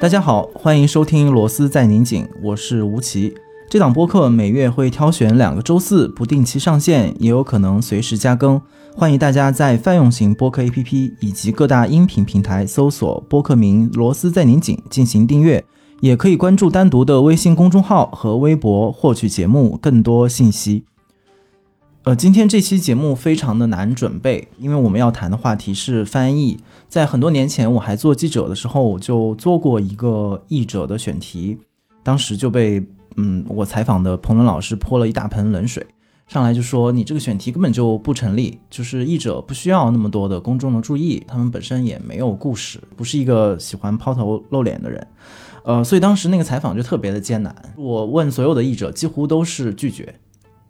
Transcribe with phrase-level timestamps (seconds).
[0.00, 3.34] 大家好，欢迎收听《螺丝在拧紧》，我是吴奇。
[3.68, 8.62] 这档播客每月会挑选两个周四不定期上线，也有可能随时加更。
[8.96, 15.64] 欢迎大家在泛用型播客 APP 以及各大音频平台搜索播客名“螺丝在拧紧”进行订阅，
[16.00, 20.84] 也可以关注单独的微信公众号和微博获取节目更多信息。
[22.08, 26.58] 呃，今天这期节目非常的难准备，因为我们要谈的话题是翻译。
[26.88, 31.58] 在很多年前，我还做记者的时候，我就做过一个译者的选题，
[32.02, 32.82] 当时就被
[33.16, 35.86] 嗯我采访的彭伦老师泼了一大盆冷水，
[36.26, 45.06] 上来就说你这个选题根本就不成立，就是译者不需要那么多的公众的注意，他们本身也没有故事，不是一个喜欢抛头露脸的人。
[45.62, 50.14] 呃，所以当时那个采访就特别的艰难，我问所有的译者，几乎都是拒绝。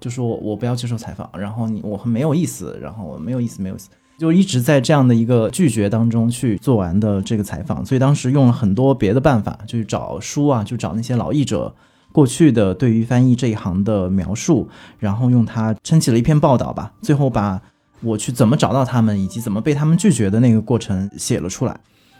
[0.00, 11.74] 就说我不要接受采访，然后你我很没有意思，然后我没有意思没有意思，就一直在这样的一个拒绝当中去做完的这个采访，所以当时用了很多别的办法，就是找书啊，就找那些老译者
[12.12, 14.68] 过去的对于翻译这一行的描述，
[14.98, 17.60] 然后用它撑起了一篇报道吧，最后把
[18.00, 21.78] 我去怎么找到他们以及怎么被他们拒绝的那个过程写了出来。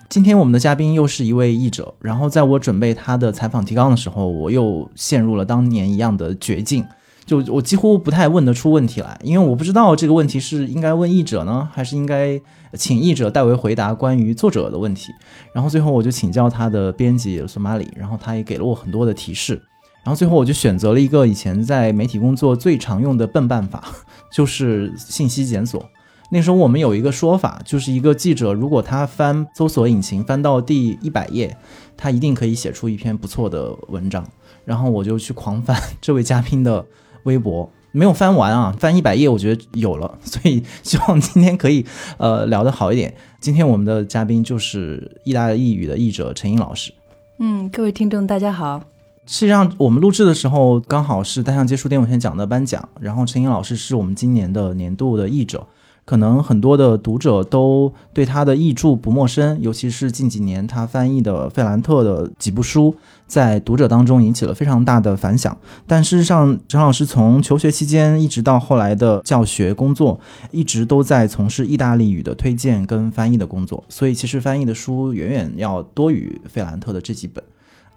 [0.09, 6.85] 今天我们的嘉宾又是一位译者，然后在我准备他的采访提纲的时候，我又陷入了当年一样的绝境。
[7.29, 12.41] 就我几乎不太问得出问题来，因为我不知道这个问题是应该问译者呢，还是应该
[12.73, 15.13] 请译者代为回答关于作者的问题。
[15.53, 19.61] 然后最后我就请教他的编辑索马里，然后他也给了我很多的提示。
[20.03, 23.85] 然后最后我就选择了一个以前在媒体工作最常用的笨办法，
[24.33, 25.85] 就是信息检索。
[26.31, 31.55] 那时候我们有一个说法，就是一个记者如果他翻搜索引擎翻到第一百页，
[31.95, 34.27] 他一定可以写出一篇不错的文章。
[34.65, 36.87] 然后我就去狂翻这位嘉宾的。
[37.25, 41.85] 微博没有翻完啊，翻一百页我觉得有了， 所以希望今天可以
[42.19, 43.15] 呃聊得好一点。
[43.41, 46.93] 今天我们的嘉宾就是意大利语的译者陈英老师。
[47.39, 48.83] 嗯，各位听众大家好。
[49.27, 55.67] 实际上我们录制的时候刚好是单向接触电文学奖的颁奖，然后陈英老师是我们今年的年度的译者。
[56.09, 62.95] 可能很多的读者都对他的译著不陌生，尤其是近几年他翻译的费兰特的几部书，
[63.27, 65.55] 在读者当中引起了非常大的反响。
[65.87, 70.19] 但事实上，陈老师从求学期间一直到后来的教学工作，
[70.51, 77.45] 一直都在从事意大利语的推荐跟翻译的工作，所以其实翻译的书远远要多于费兰特的这几本。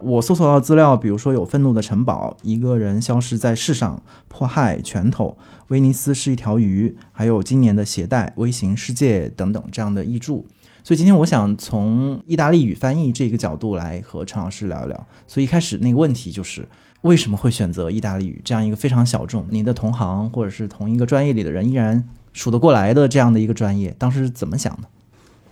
[0.03, 10.43] 我搜索到资料，比如说有《愤怒的城堡》，一个人消失在世上，迫害拳头，威尼斯是一条鱼，还有今年的携带微型世界等等这样的译著。
[10.83, 15.07] 所以今天我想从意大利语翻译这个角度来和陈老师聊一聊。
[15.27, 16.67] 所以一开始那个问题就是
[17.01, 22.03] 为什么会选择意大利语这样一个非常小众，您的同行或者是同一个专业里的人依然
[22.33, 24.87] 数得过来的这样的一个专业，当时怎么想的？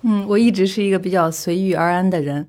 [0.01, 2.47] 嗯，我一直是一个比较随遇而安的人。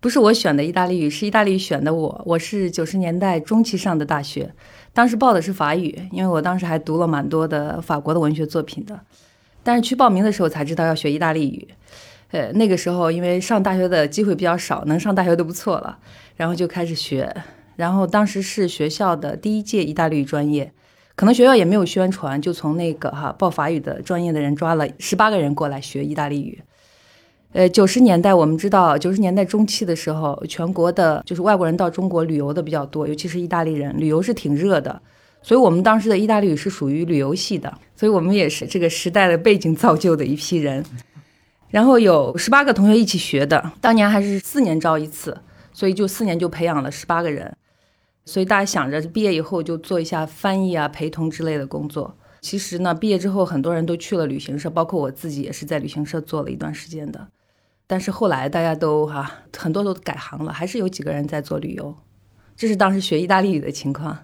[0.00, 2.22] 不是我选的意大利语，是意大利语选的我。
[2.24, 4.50] 我是九十年代中期上的大学，
[4.94, 8.98] 当时报的是法语，因为我当时还读了蛮多的法国的文学作品的。
[9.62, 11.68] 但是去报名的时候才知道要学意大利语，
[12.30, 15.98] 呃，那个时候因为上大学的机会比较少，能上大学都不错了，
[16.34, 17.36] 然后就开始学。
[17.76, 20.72] 然后当时是学校的第一届意大利语专业，
[21.14, 26.62] 可能学校也没有宣传，就从那个哈报法语的专业的人抓了十八个人过来学意大利语。
[27.52, 35.02] 呃，九十年代我们知道，九十年代中期的时候，全国的就是外国人到中国旅游的比较多，尤其是意大利人，旅游是挺热的。
[35.42, 40.84] 所以我们当时的意大利语是属于旅游系的，所以我们也是这个时代的背景造就的一批人。
[41.70, 45.36] 然后有十八个同学一起学的，当年还是四年招一次，
[45.72, 47.56] 所以就四年就培养了十八个人。
[48.24, 52.16] 所以大家想着毕业以后就做一下翻译啊、陪同之类的工作。
[52.42, 57.26] 其实呢，毕业之后很多人都去了旅行社，包括我自己也是在旅行社做了一段时间的。
[57.90, 61.92] 但是后来大家都哈很多都改行了，还是有几个人在做旅游。
[62.56, 64.16] 这是当时学意大利语的情况。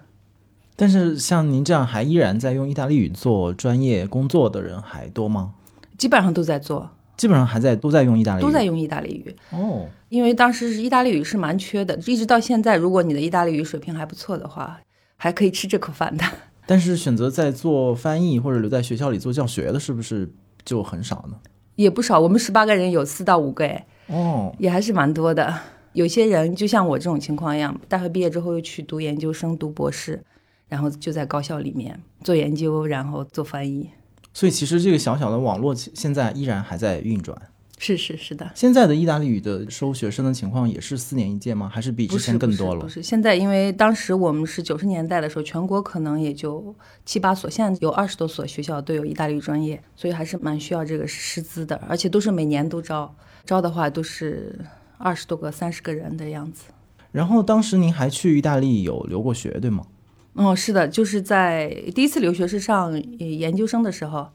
[0.77, 5.53] 但是像您这样还依然在用意大利语做专业工作的人还多吗？
[5.97, 9.35] 基本上都在做，基本上还在都在用意大利语，都在用意大利语。
[9.49, 14.79] 哦，因为当时是意大利语是蛮缺的，一直到现在，如果你的意大利语水平还不错的话，
[15.17, 16.23] 还可以吃这口饭的。
[16.65, 20.31] 但是选择在做翻译或者留在学校里做教学的，是不是
[20.63, 21.37] 就很少呢？
[21.77, 25.57] 也不少，我们十八个人有四到五个哎，哦，也还是蛮多的。
[25.93, 30.21] 有些人就像我这种情况一样，大学毕业之后又去读研究生、读博士，
[30.67, 33.89] 然后就在高校里面做研究，然后做翻译。
[34.33, 37.35] 所以其实这个小小的网络现在依然还在运转。
[37.79, 38.51] 是是是的。
[38.55, 41.69] 现在的意大利语的收学生的情况也是四年一届吗？
[41.71, 42.81] 还是比之前更多了？
[42.81, 46.75] 不是，现在因为当时我们是九十年代的时候，全国可能也就
[47.05, 53.13] 七八所，现在有二十多所学校都有意大利语专业，所以还是蛮需要这个师资的，而且都是每年都招，
[53.45, 54.59] 招的话都是
[54.97, 56.63] 二十多个、三十个人的样子。
[57.11, 59.85] 然后当时您还去意大利有留过学，对吗？
[60.33, 64.29] 哦，是的，就是在第一次留学是上研究生的时候。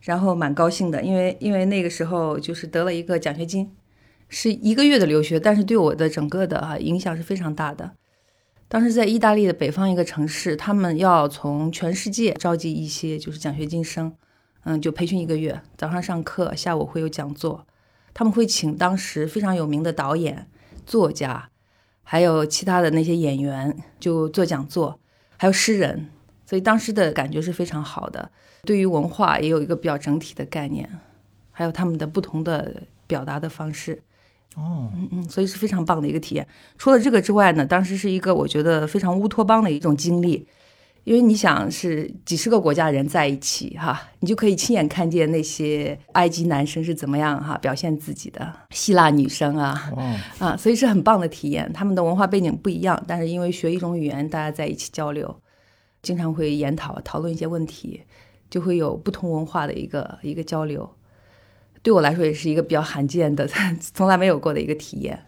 [0.00, 3.70] 然后蛮高兴的，因为因为那个时候就是得了一个奖学金，
[4.28, 7.92] 是一个月的留学，但是对我的整个的啊影响是非常大的。
[8.68, 14.14] 当时在意大利的北方一个城市，他们要从全世界召集一些就是奖学金生，
[14.64, 17.66] 嗯，就培训一个月，早上上课，下午会有讲座，
[18.12, 20.46] 他们会请当时非常有名的导演、
[20.84, 21.48] 作家，
[22.02, 25.00] 还有其他的那些演员就做讲座，
[25.38, 26.08] 还有诗人，
[26.44, 28.30] 所以当时的感觉是非常好的。
[28.64, 30.88] 对于文化也有一个比较整体的概念，
[31.50, 34.02] 还有他们的不同的表达的方式，
[34.56, 36.46] 哦，嗯嗯，所以是非常棒的一个体验。
[36.76, 40.46] 除了这个之外呢，当时是一个我觉得非常乌托邦的一种经历，
[41.04, 49.90] 因为你想是几十个国家人在一起哈，你就可以亲眼看见那些埃及男生是怎么样哈表现自己的，希腊女生啊，
[50.38, 51.72] 啊，所以是很棒的体验。
[51.72, 55.34] 他们的文化背景不一样，但是因为学一种语言，大家在一起交流，
[56.02, 58.02] 经常会研讨讨论一些问题。
[58.50, 60.88] 就会有不同文化的一个一个交流，
[61.82, 63.48] 对我来说也是一个比较罕见的，
[63.94, 65.18] 从来没有过的一个体验。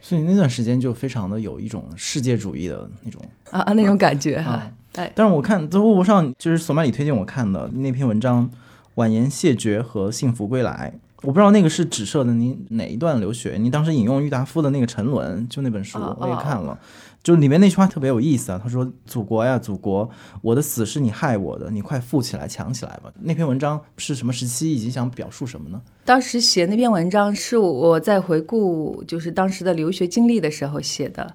[0.00, 3.20] 所以那段时间就非常的有一种世界主义的那种
[3.50, 4.70] 啊啊那种感觉哈。
[4.94, 8.48] 哎，但是我看在微博上，就是索马里推荐我看的那篇文章
[8.94, 10.92] 《婉言谢绝和幸福归来》，
[11.22, 13.56] 我不知道那个是指涉的您哪一段留学？
[13.58, 16.78] 您当时引用郁达夫的那个沉沦，就那本书我也看了。
[17.22, 20.08] 就里面那句话特别有意思啊，他说：“祖国呀，祖国，
[20.40, 25.82] 我的死是你害我的，你快富起来，强起来吧。”那篇文章是什么时期，以及想表述什么呢？
[26.04, 31.34] 当时写那篇文章是我在回顾，就是当时的留学经历的时候写的，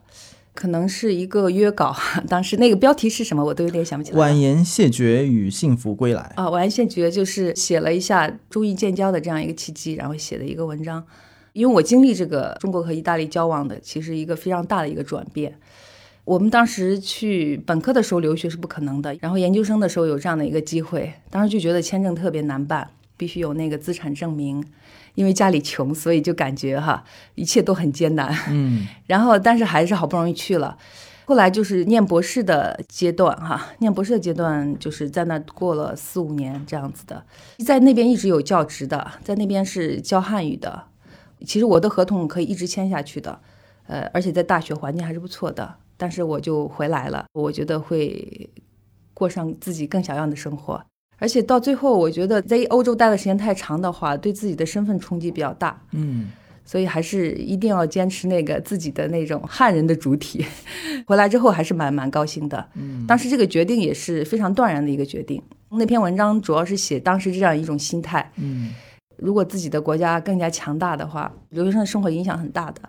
[0.55, 1.95] 可能是一个约稿。
[2.27, 4.17] 当时那个标题是什么，我都有点想不起来。
[4.17, 11.05] 婉言谢绝与幸福归来啊，婉言谢绝就是写了一下中意建交的这样一个契机，然后写的一个文章。
[11.51, 15.55] 因为我经历这个中国和意大利交往的，其实一个非常大的一个转变。
[16.25, 24.65] 我们当时去本科的时候留学是不可能的，然后研究生的时候有这样的一个机会，当时就觉得签证特别难办，必须有那个资产证明，
[25.15, 27.03] 因为家里穷，所以就感觉哈
[27.35, 28.33] 一切都很艰难。
[28.49, 30.77] 嗯，然后但是还是好不容易去了，
[31.25, 37.25] 后来就是念博士的阶段哈，念博士的阶段就是在那过了四五年这样子的，
[37.65, 40.85] 在那边一直有教职的，在那边是教汉语的，
[41.45, 43.41] 其实我的合同可以一直签下去的，
[43.87, 45.75] 呃，而且在大学环境还是不错的。
[45.97, 48.49] 但是我就回来了，我觉得会
[49.13, 50.83] 过上自己更想要的生活，
[51.17, 55.79] 而且到最后，我觉得在欧洲待的时间太长的话，对自己的身份冲击比较大。
[55.91, 56.29] 嗯，
[56.65, 60.45] 所以还是一定要坚持那个自己的那种汉人的主体。
[61.05, 62.65] 回来之后还是蛮蛮高兴的。
[62.75, 65.41] 嗯，当时这个决定也是非常断然的一个决定。
[65.69, 68.31] 那篇文章主要是写当时这样一种心态。
[68.37, 68.71] 嗯，
[69.17, 72.81] 如果自己的国家更加强大的话，留学生的生活影响很大的。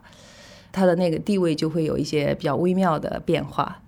[0.75, 3.81] 他的那个地位就会有一些比较微妙的变化，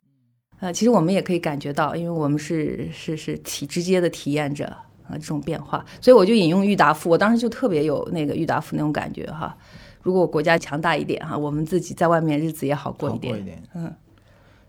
[0.61, 4.67] 呃，其实我们也可以感觉到，因为我们是是是体直接的体验着
[5.09, 9.56] 啊这种变化，所以我就引用郁达夫，我当时就特别有那个郁达夫那种感觉哈，
[10.00, 13.93] 如果国家强大一点哈，我们自己在外面日子也好过一点，嗯。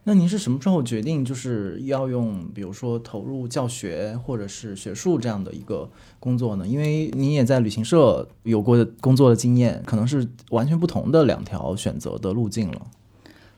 [0.08, 6.66] 那您是什么时候决定就是要用，比如说投入教学或者是学术这样的一个工作呢？
[6.66, 12.88] 因为您也在旅行社有过工作的经验，可能是完全不同的两条选择的路径了。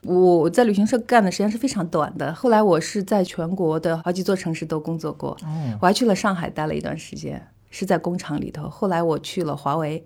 [0.01, 5.37] 我在旅行社干的时间是非常短的，后来我是在全国的好几座城市都工作过，
[5.79, 8.67] 我还去了上海待了一段时间，是在工厂里头。
[8.67, 10.03] 后来我去了华为。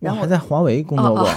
[0.00, 1.28] 然后还在华为工作过，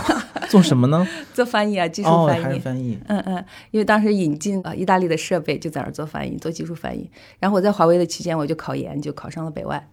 [0.49, 1.07] 做什么呢？
[1.33, 2.43] 做翻译啊，技术翻译。
[2.43, 2.97] 还是翻译。
[3.07, 7.09] 嗯嗯，因为当时引进呃意大利的设备，就在那儿做翻译，做技术翻译。
[7.39, 9.87] 然后我在华为的期间，我就考研，就考上了北外，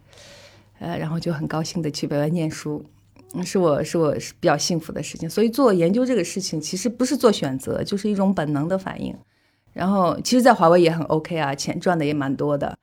[0.79, 2.85] 呃，然后就很高兴的去北外念书，
[3.43, 5.29] 是我是我是比较幸福的事情。
[5.29, 9.15] 所以做研究这个事情，其实不是做选择，就是一种本能的反应。
[9.73, 12.77] 然后其实，在华为也很 OK 啊，钱赚的也蛮多的，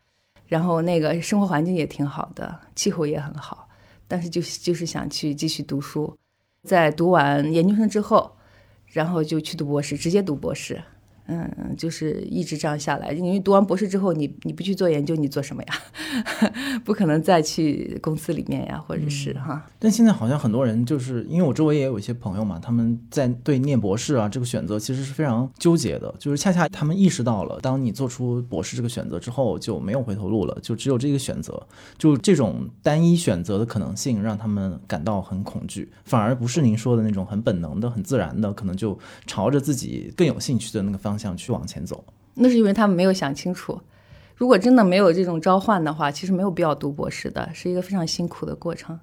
[0.46, 3.65] 然后那个生活环境也挺好的，气候也很好。
[4.08, 6.16] 但是就是就是想去继续读书，
[6.62, 8.36] 在读完研究生之后，
[8.86, 10.82] 然后就去读博士，直接读博士，
[11.26, 13.12] 嗯，就是一直这样下来。
[13.12, 15.74] 因为读完博士之后，你你不去做研究，你做什么呀？
[16.84, 19.66] 不可能再去公司里面呀，或者是哈。
[19.78, 26.14] 但现在好像很多人就是因为我周围也有一些朋友嘛，他们在对念博士啊这个选择其实是非常纠结的。
[26.18, 31.60] 就是恰恰他们意识到了，当你做出博士这个选择之后，就没有回头路了，就只有这个选择。
[31.98, 42.04] 就这种单一选择的可能性，让他们感到很恐惧，反而不是您说的那种很本能的、很自然的，可能就朝着自己更有兴趣的那个方向去往前走。
[42.34, 43.80] 那是因为他们没有想清楚。
[44.34, 48.98] 如果真的没有这种召唤的话，其实没有必要读博士的，是一个非常辛苦的过程。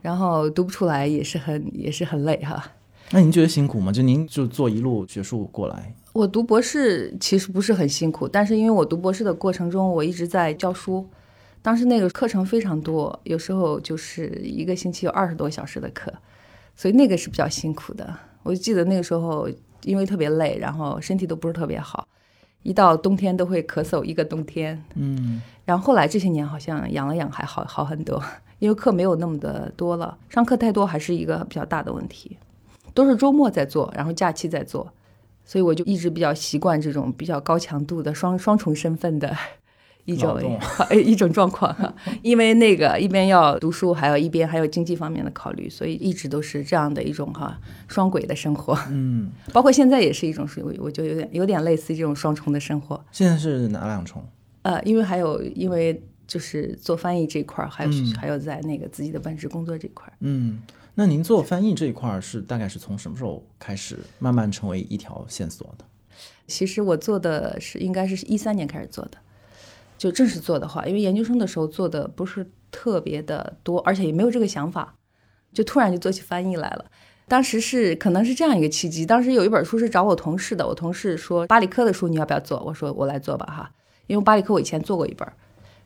[0.00, 2.62] 然后读不出来也是很也是很累哈。
[3.10, 3.92] 那您觉得辛苦吗？
[3.92, 11.06] 就您就做一路学术过来，我读博士其实不是很辛苦，但是因为我读博士的过程中，我一直在教书，
[11.60, 16.12] 当时那个课程非常多，有时候就是一个星期有二十多小时的课，
[16.74, 18.14] 所以那个是比较辛苦的。
[18.42, 19.48] 我就记得那个时候
[19.84, 22.06] 因为特别累，然后身体都不是特别好。
[22.62, 28.22] 一到冬天都会咳嗽一个冬天，嗯，然后后来这些年好像养了养还好好很多，
[28.58, 32.38] 因为课没有那么的多了，上课太多还是一个比较大的问题，
[32.94, 34.90] 都是周末在做，然后假期在做，
[35.44, 39.36] 所以我就一直比较习惯这种比较高强度的双双重身份的。
[40.04, 40.58] 一种
[40.92, 41.74] 一种状况，
[42.22, 47.58] 因为那个一边要读书，还有一边还有经济方面的考虑，所以一直都是这样的一种哈
[47.88, 48.78] 双轨的生活。
[48.90, 53.02] 嗯， 包括现在也是一种，我我就有点有点类似这种双重的生活。
[53.12, 54.22] 现在是哪两重？
[54.62, 60.12] 呃，因为还有因为就是做翻译这一块儿，还有还有在那个自己的本职工作这一块儿。
[60.20, 60.60] 嗯，
[60.94, 65.84] 那您做翻译这一块儿是大概是从什么时候开始慢慢成为一条线索的？
[66.46, 69.18] 其实我做的是应该是一三年开始做的。
[69.96, 74.96] 就正式做的话，因为研究生的时候做的不是特别的多，而且也没有这个想法，
[75.52, 76.84] 就突然就做起翻译来了。
[77.26, 82.62] 当时是可能是这样一个契机，当时有一本书是找我同事的，我同事说巴里科的书你要不要做？
[82.66, 83.70] 我说我来做吧哈，
[84.06, 85.26] 因为巴里科我以前做过一本，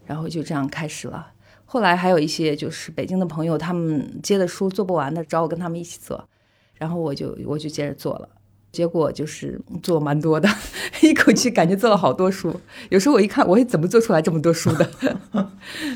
[0.05, 1.33] 然后就这样开始了。
[1.65, 6.29] 后来还有一些就是北京的朋友，他们接的书做不完的，找我跟他们一起做，
[6.75, 8.29] 然后我就我就接着做了。
[8.79, 10.49] 结果就是做蛮多的，
[11.03, 12.55] 一口气感觉做了好多书。
[12.91, 14.89] 有时候我一看，我怎么做出来这么多书的？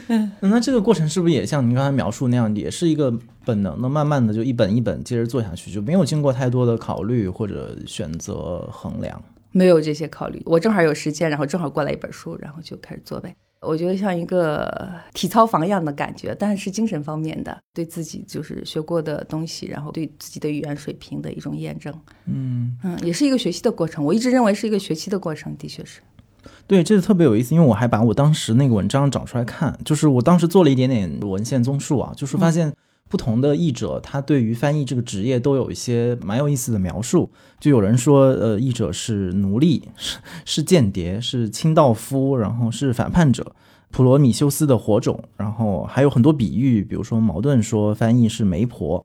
[0.09, 9.23] 嗯，那这个过程是不是也像您刚才描述那样，也是一个本能的，慢慢的就一本一本接着做下去，就没有经过太多的考虑或者选择衡量？
[9.53, 13.37] 没有这些考虑，我正好有时间，然后正好过来一本书，然后就开始做呗。
[13.63, 21.95] 我觉得像一个体操房一样的感觉，但是精神方面的，对自己就是学过的东西，然后对自己的语言水平的一种验证。
[22.27, 24.05] 嗯嗯，也是一个学习的过程。
[24.05, 26.01] 我一直认为是一个学习的过程，的确是。
[26.67, 32.73] 对，这个特别有意思，因为我还把我当时那个文章找出来看，就是我当时做了一点点文献综述啊，就是发现。
[33.13, 37.31] 不同的译者，他对于翻译这个职业都有一些蛮有意思的描述。
[37.61, 40.17] 就有人说，呃，译者是奴隶，是
[40.47, 43.55] 是间谍，是清道夫，然后是反叛者，
[43.91, 45.23] 普罗米修斯的火种。
[45.37, 49.05] 然后还有很多比喻，比如说矛盾说翻译是媒婆，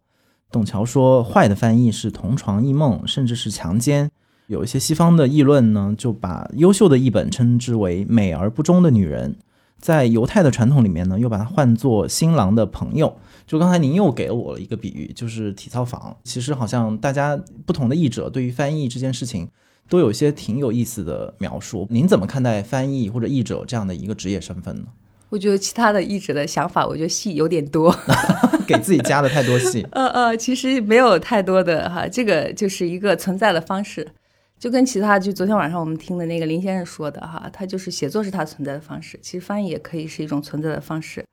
[0.50, 4.10] 董桥说坏的翻译是同床异梦，甚至是强奸。
[4.48, 9.36] 有一些西方的议论呢，就把优秀的译本称之为美而不忠的女人。
[9.79, 13.17] 在犹太的传统里面呢，又把它换作新郎的朋友。
[13.46, 16.17] 就刚才您又给了我了一个比喻，就是体操房。
[16.24, 19.48] 其实好像大家不同的译者对于翻译这件事情，
[19.88, 21.88] 都有一些挺有意思的描述。
[21.89, 24.84] 您怎么看待翻译或者译者这样的一个职业身份呢？
[25.29, 27.93] 我觉得其他的译者的想法，我觉得戏有点多，
[28.65, 29.86] 给自己加了太多戏。
[29.91, 34.07] 呃 呃，其实没有太多的哈，这个就是一个存在的方式，
[34.60, 41.24] 就跟其他就昨天晚上我们听的那个林先生说的哈，他就是写作是他存在的方式，其实翻译也可以是一种存在的方式。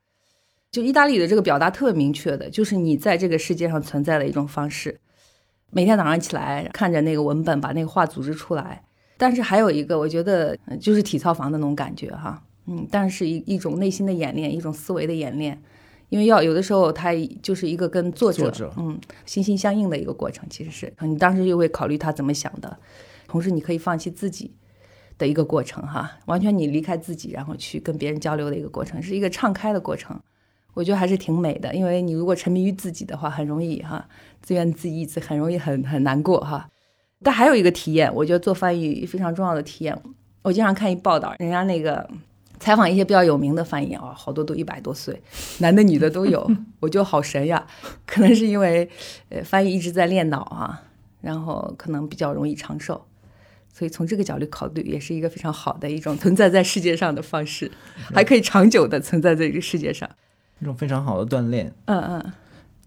[0.71, 4.99] 就意大利的这个表达特别明确的，就是你在这个世界上存在的一种方式。
[5.71, 8.83] 每天早上起来看着那个文本，把那个话组织出来。
[9.17, 15.59] 但是还有一个，我觉得就是体操房的那种感觉哈，嗯，但是一一种内心的演练，一种思维的演练。
[16.09, 20.45] 因为要有的时候，他就是一个跟作者嗯心心相印的一个过程。
[20.49, 22.77] 其实是你当时又会考虑他怎么想的，
[23.27, 24.51] 同时你可以放弃自己
[25.17, 30.19] 的一个过程哈，完全你离开自己，然后去跟别人交流的一个过程，是一个敞开的过程。
[30.73, 34.05] 我觉得还是挺美的，因为你如果沉迷于自己的话，很容易哈
[34.41, 36.69] 自怨自艾，自很容易很很难过哈。
[37.23, 39.97] 但还有一个体验，我觉得做翻译非常重要的体验。
[40.41, 42.05] 我经常看一报道，人家那个
[42.59, 45.19] 采访一些比较有名的翻译啊，好多都一百多岁，
[45.59, 46.45] 男的女的都有，
[46.81, 47.65] 我觉得好神呀。
[48.05, 48.87] 可能是因为
[49.29, 50.83] 呃翻译一直在练脑啊，
[51.21, 53.05] 然后可能比较容易长寿，
[53.77, 57.69] 所以从这个角度考虑，也是一个非常好的一种存在在世界上的方式，
[58.13, 60.09] 还可以长久的存在在这个世界上。
[60.61, 61.73] 一种非常好的锻炼。
[61.83, 62.33] 嗯嗯，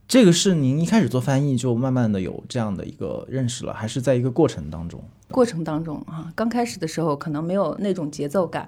[0.07, 5.05] 这个是您一开始做翻译就慢慢的有这样的一个认识了，还是在一个过程当中？
[5.31, 8.67] 过程当中啊，刚开始的时候可能没有那种节奏感，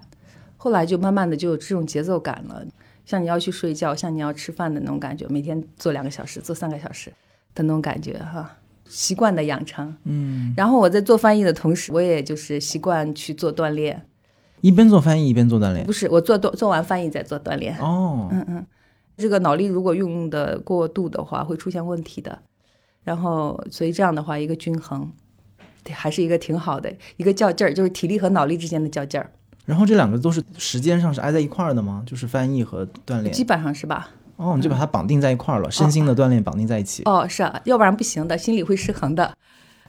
[0.59, 2.63] 后来就慢慢的就有这种节奏感了。
[3.07, 7.11] 像你要去睡觉，像你要吃饭的那种感觉，每天做两个小时，做三个小时
[7.55, 8.59] 的那种感觉哈，
[8.91, 9.97] 习惯的养成。
[10.05, 14.03] 嗯，然后我在做翻译的同时，我也就是习惯去做锻炼，
[14.61, 15.93] 一边做翻译一边做锻炼不。
[15.93, 17.79] 是我做做做完翻译再做锻炼。
[17.79, 18.67] 哦，嗯嗯，
[19.17, 22.39] 这个脑力如果用的过度的话，会出现问题的。
[23.03, 25.11] 然后，所以这样的话，一个均衡，
[25.83, 29.31] 对还是一个挺好的一个较劲儿，就是体力和脑力之间的较劲儿，
[29.65, 32.03] 然后这两个都是时间上是挨在一块儿的吗？
[32.07, 33.43] 就是翻译和锻炼基。
[33.43, 34.11] 本上是吧？
[34.41, 37.03] 哦，你就把它绑定在一块儿了，身心的锻炼绑定在一起。
[37.05, 39.37] 哦，是啊，要不然不行的，心理会失衡的。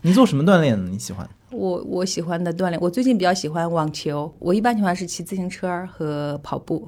[0.01, 0.89] 你做什么锻炼呢？
[0.91, 1.29] 你喜欢？
[1.51, 6.85] 我我喜欢的锻炼，我最近比较喜欢网球，我一般情况是骑自行车和跑步，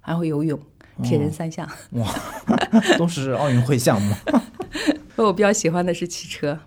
[0.00, 0.58] 还会游泳，
[1.02, 1.68] 铁人三项。
[1.90, 2.08] 哇
[2.96, 4.14] 都是奥运会项目。
[5.16, 6.58] 我比较喜欢的是骑车，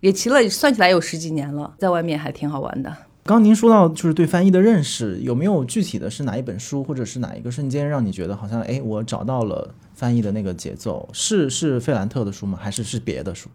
[0.00, 2.90] 也骑了，算起来有十几年了，在外面还挺好玩的。
[3.24, 11.08] 刚刚您说到就是对翻译的认识，有没有具体的是哪一本书或者是哪一个瞬间让你觉得好像哎，我找到了翻译的那个节奏？
[11.14, 12.58] 是是费兰特的书吗？
[12.60, 13.48] 还是是别的书？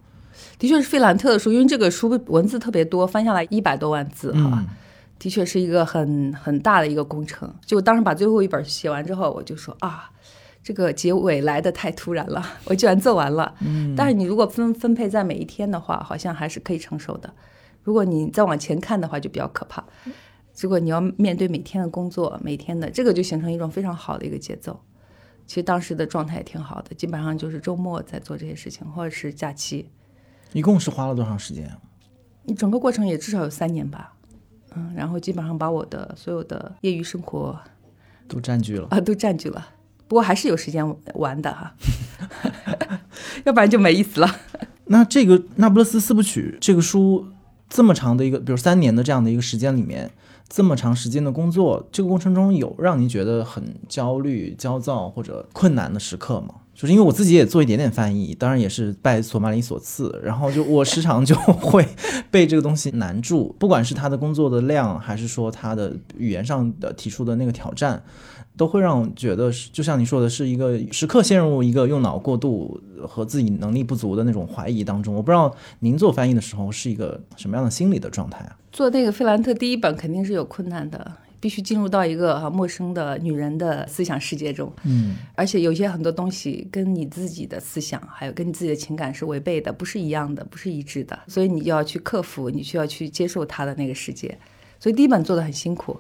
[0.58, 4.68] 的确是费兰特的书，因为这个书文字特别多，翻下来一百多万字哈，嗯
[5.20, 7.54] 的确是一个很很大的一个工程。
[7.64, 10.10] 就我当时把最后一本写完之后，我就说啊，
[10.64, 13.54] 这个结尾来的太突然了，我居然做完了。
[13.60, 17.32] 嗯，但是你如果分分配在每一天的话，好像还是可以承受的。
[17.84, 19.86] 如果你再往前看的话，就比较可怕。
[20.60, 24.80] 如果你要面对每天的工作，每天的这个就形成一种非常好的一个节奏。
[25.50, 29.90] 其实当时的状态也挺好的，基本上就是周末在做这些事情，或者是假期。
[30.54, 31.80] 一共是花了多长时间啊？
[32.44, 34.14] 你整个过程也至少有三年吧，
[34.76, 37.60] 嗯，然后基本上把我的所有的业余生活
[38.28, 38.88] 都占据了。
[38.92, 39.70] 啊都占据了，
[40.08, 41.76] 不过还是有时间玩的哈，
[43.44, 44.28] 要不然就没意思了。
[44.86, 47.26] 那这个《那不勒斯四部曲》这个书
[47.68, 50.12] 这么长的一个，比如三年的这样的一个时间里面，
[50.50, 56.56] 这么长时间的工作，这个过程中有让您觉得很焦虑、焦躁或者困难的时刻吗？
[56.74, 61.86] 就是因为我自己也做一点点翻译，当然也是拜索马里所赐，然后就我时常就 会
[62.32, 68.02] 被这个东西难住，不管是他的工作的量，还是说他的语言上的提出的那个挑战，
[68.60, 75.16] 都会让我觉得是，就像你说的，是一个时刻陷入一个用脑过度和自己能力不足的那种怀疑当中。
[75.16, 78.58] 我不知道您做翻译的时候是一个什么样的心理的状态啊？
[78.74, 94.38] 做那个费兰特第一本肯定是有困难的，必须进入到一个啊陌生的女人的思想世界中，嗯，而且有些很多东西跟你自己的思想，还有跟你自己的情感是违背的，不是一样的，不是一致的，所以你就要去克服，你需要去接受她的那个世界。
[94.82, 95.98] 所以第一本做的很辛苦，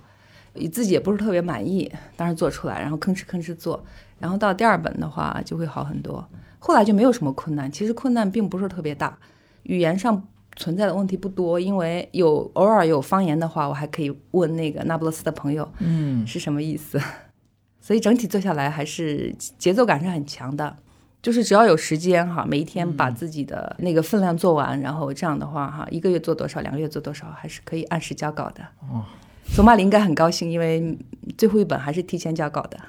[0.67, 3.83] 自己也不是特别满意，当时做出来，然后吭哧吭哧做，
[4.19, 9.17] 然后到第二本的话就会好很多，后来就没有什么困难，其实困难并不是特别大，
[9.63, 10.27] 语言上。
[10.55, 16.99] 存在的问题不多，因为有偶尔有方言的话，我还可以问那个那不勒斯的朋友，嗯，是什么意思？
[17.79, 20.75] 所以整体做下来还是节奏感是很强的，
[21.21, 28.61] 就是只要有时间哈，每一天把自己的那个分量做完，然后这样的话哈，一个月做多少，两个月做多少，还是可以按时交稿的。
[28.81, 29.05] 哦，
[29.53, 30.97] 索马里应该很高兴，因为
[31.37, 32.79] 最后一本还是提前交稿的。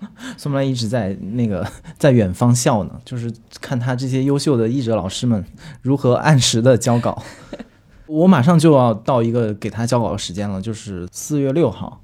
[0.36, 1.66] 宋曼一直在那个
[1.98, 5.44] 在远方笑呢，就是看他这些优秀的译者老师们
[5.82, 7.20] 如何按时的交稿。
[8.06, 12.00] 我马上就要到一个给他交稿的时间了，就是四月六号，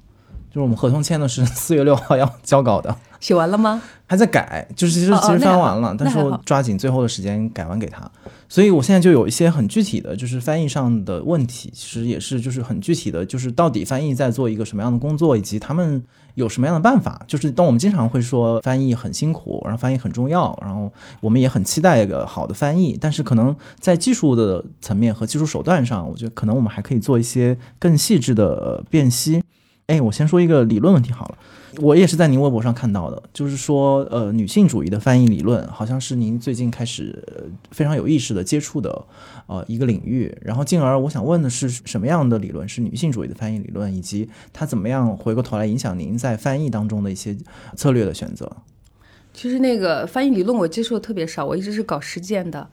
[0.49, 3.81] 就是我们合同签的是四月六号要交稿的，写完了吗？
[4.05, 8.07] 还在改，就是其实其实翻完了，但是我抓紧最后的时间改完给他。
[8.47, 16.03] 所以我现在就有一些很具体的，就是翻译上的问题，其实也是就是很具体的，就是到底翻译在做一个什么样的工作，以及他们
[16.35, 17.19] 有什么样的办法。
[17.25, 29.41] 就是当我们经常会说翻译很辛苦，然后翻译很重要，然后我们也很期待一个好的翻译，但是可能在技术的层面和技术手段上，我觉得可能我们还可以做一些更细致的呃辨析。
[29.87, 31.37] 哎，我先说一个理论问题好了。
[31.81, 37.23] 我也是在您微博上看到的，就是说，呃，女性主义的翻译理论，好像是您最近开始、
[37.71, 39.05] 非常有意识的接触的，
[39.47, 40.35] 呃，一个领域。
[40.41, 47.35] 然后，进而我想问的是，什么样的理论是女性主义的翻译理论，以及它怎么样回过头来影响您在翻译当中的一些
[47.75, 48.51] 策略的选择？
[49.33, 52.69] 其实那个翻译理论我接触的特别少，我一直是搞实践的。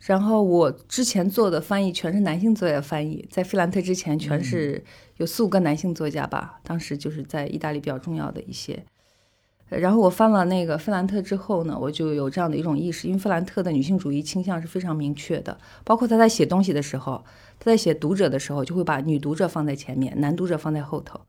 [0.00, 4.82] 然后我之前做的翻译全是男性作家的翻译，在费兰特之前全是
[5.16, 8.84] 有四五个男性作家吧，当时就是在意大利比较重要的一些。
[9.70, 17.22] 呃然后我翻了那个费兰特之后呢，我就有这样的一种意识，因为费兰特的女性主义倾向是非常明确的，包括他在写东西的时候，
[17.58, 21.20] 他在写读者的时候就会把女读者放在前面，男读者放在后头。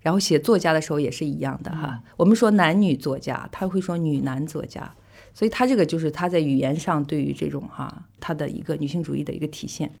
[0.00, 4.92] 然后写作家的时候也是一样的哈，我们说男女作家，他会说女男作家，
[5.34, 9.92] 所以他这个就是他在语言上对于这种哈他的一个女性主义的一个体现。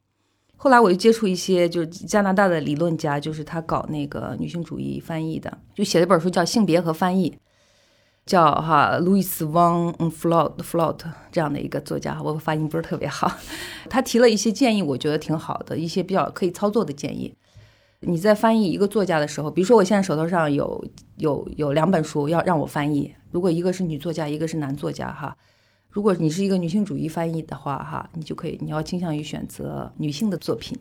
[0.56, 7.30] 后来我就接触一些就是加拿大的理论家，就是他搞那个女性主义翻译的，就写了一本书叫《性别和翻译》，
[8.24, 13.30] 叫哈路易斯汪 Flout Flout 这样的一个作家，我发音不是特别好，
[13.90, 17.34] 他提了一些建议，我觉得挺好的，一些比较可以操作的建议。
[18.00, 20.82] 你在翻译一个作家的时候，比如说我现在手头上有
[21.16, 25.36] 有有两本书要让我翻译，如果一个是女作家，一个是男作家，哈，
[25.90, 30.78] 如果你是一个女性主义翻译的话，哈，你就可以你要倾向于选择女性的作品，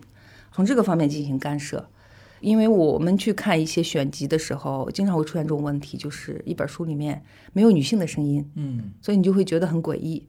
[0.52, 1.90] 从这个方面进行干涉，
[2.42, 10.28] 因为我们去看一些选集的时候，经常会出现这种问题，就是一本书里面没有女性的声音，嗯，所以你就会觉得很诡异，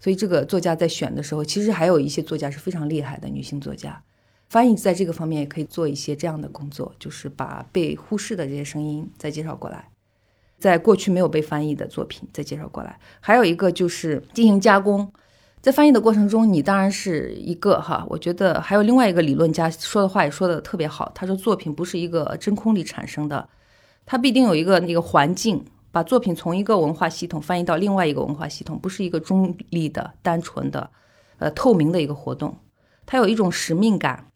[0.00, 4.02] 所以这个作家在选的时候，其实还有一些作家是非常厉害的女性作家。
[4.48, 9.91] 翻译在这个方面也可以做一些这样的工作，就是把被忽视的这些声音再介绍过来，
[10.62, 12.96] 在过去没有被翻译的作品再介绍过来。
[13.18, 15.12] 还有一个就是进行加工，
[15.60, 23.48] 在翻译的过程中，你当然是一个哈，我觉得还有另外一个理论家说的话也说的特别好，他说作品不是一个真空里产生的，
[24.06, 30.88] 它必定有一个那个环境，把作品从一个文化系统翻译到另外一个文化系统，不是一个中立的、单纯的、
[31.38, 32.56] 呃透明的一个活动，
[33.04, 34.28] 它有一种使命感。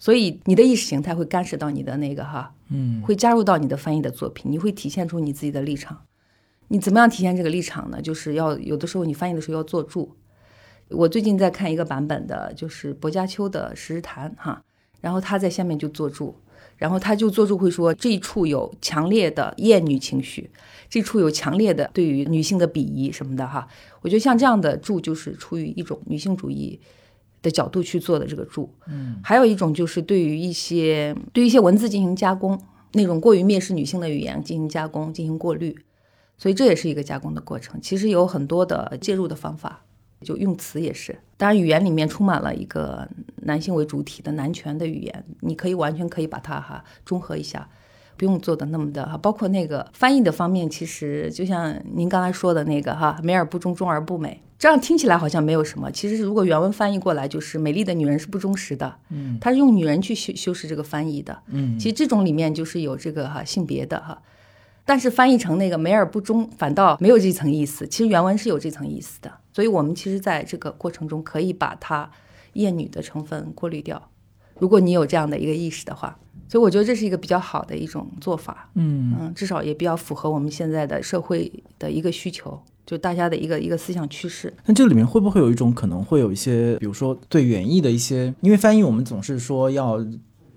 [0.00, 6.04] 所以你的意识形态会干涉到你的那个哈，嗯，会加入到你的翻译的作品，你会体现出你自己的立场。
[6.68, 8.00] 你怎么样体现这个立场呢？
[8.00, 10.16] 就是要有的时候你翻译的时候要做注。
[10.88, 14.62] 我最近在看一个版本的，就是薄伽丘的《十日谈》哈，
[15.00, 16.34] 然后他在下面就做注，
[16.76, 20.50] 然后他就做注会说这一处有强烈的厌女情绪，
[20.88, 23.68] 这处有强烈的对于女性的鄙夷什么的哈。
[24.00, 26.80] 我觉得像这样的注就是出于一种女性主义。
[27.44, 32.58] 的角度去做的这个注，嗯，还有一种就是对于一些对于一些文字进行加工，
[32.94, 35.76] 那种过于蔑视女性的语言进行加工、进行过滤，
[36.38, 37.78] 所以这也是一个加工的过程。
[37.80, 39.84] 其实有很多的介入的方法，
[40.22, 41.16] 就用词也是。
[41.36, 43.06] 当然，语言里面充满了一个
[43.42, 47.68] 男性为主体的男权的语言，你可以完全可以把它哈中和一下。
[48.16, 55.90] 不用做的那么的哈，包括那个翻译的方面，其实就像您刚才说的那个哈，美而不忠，忠而不美，这样听起来好像没有什么。
[55.90, 64.22] 其实如果原文翻译过来，就是美丽的女人是不忠实的，嗯，他是用女人去修修饰这个翻译的，嗯，其实这种里面就是有这个哈性别的哈，
[64.84, 67.86] 但是翻译成那个美而不忠，反倒没有这层意思。
[67.86, 72.10] 其实原文是有这层意思的，所以我们其实在这个过程中可以把它
[72.52, 74.10] 厌女的成分过滤掉。
[74.58, 76.16] 如果你有这样的一个意识的话。
[76.48, 84.52] 所以我觉得这是一个比较好的一种做法，嗯嗯，至少也比较符合我们现在的社会的一个需求，就大家的一个一个思想趋势。
[84.66, 89.98] 那这里面会不会有一种可能会有一些，比如说对原意的一些，因为翻译我们总是说要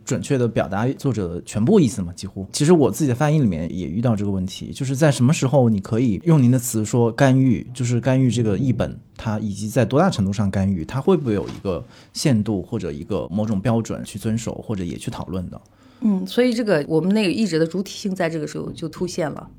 [0.08, 2.48] 准确的表达作者的全部意思嘛，几乎。
[2.54, 15.62] 其实我自己的翻译里面也遇到这个问题，就是在什么时候你可以用您的词说干预，就是干预这个译本，它以及在多大程度上干预，它会不会有一个限度或者一个某种标准去遵守，或者也去讨论的？
[16.00, 19.50] 嗯，所以这个我们那个译者的主体性在这个时候就凸显了。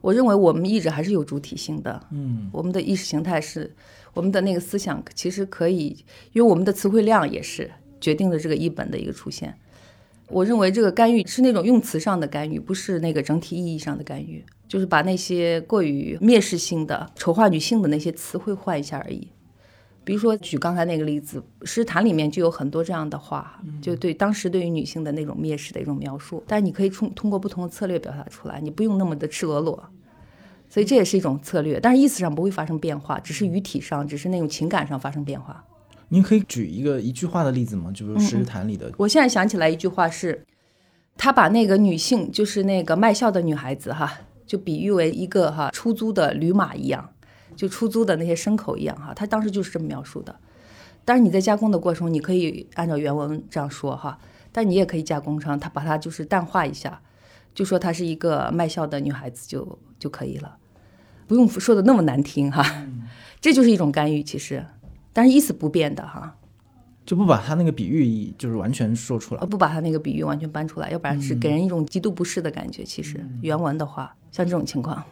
[0.00, 3.74] 我认为我们译者还是有主体性的，嗯，我们的意识形态是
[4.14, 5.96] 我们的那个思想，其实可以，
[6.32, 7.68] 因为我们的词汇量也是
[8.00, 9.54] 决定了这个译本的一个出现。
[10.32, 19.28] 我认为这个干预是那种用词上的干预，不是那个整体意义上的干预，就是把那些过于蔑视性的、丑化女性的那些词汇换一下而已。
[20.04, 26.42] 比如说，举刚才那个例子，《诗坛》里面就有很多这样的话，就对当时对于女性的那种蔑视的一种描述。
[26.46, 29.80] 但是你可以通通过不同的策略表达出来，你不用那么的赤裸裸，
[30.68, 31.78] 所以这也是一种策略。
[31.78, 35.64] 但是意思上不会发生变化，只是语体上，只是那种情感上发生变化。
[36.12, 37.90] 您可以举一个一句话的例子吗？
[37.90, 38.92] 就比如《诗坛》里的。
[38.98, 40.44] 我现在想起来一句话是，
[41.16, 47.08] 他把那个女性，就是那个卖笑的女孩子哈，就比喻为一个哈出租的驴马一样。
[47.56, 50.34] 就出租的那些牲口一样哈，他当时就是这么描述的。
[51.04, 54.18] 但是你在加工的过程中，你可以按照原文这样说哈，
[54.50, 57.00] 但你也可以加工成他把它就是淡化一下，
[57.54, 60.56] 就说她是一个卖笑的女孩子就就可以了，
[61.26, 62.86] 不用说的那么难听哈。
[63.40, 64.64] 这就是一种干预，其实，
[65.12, 66.36] 但是意思不变的哈，
[67.04, 72.84] 就不把他那个比喻就是完全说出来，不把他那个比喻完全搬出来，要不然是给人一种极度不适的感觉。
[72.84, 75.02] 其实原文的话，像这种情况。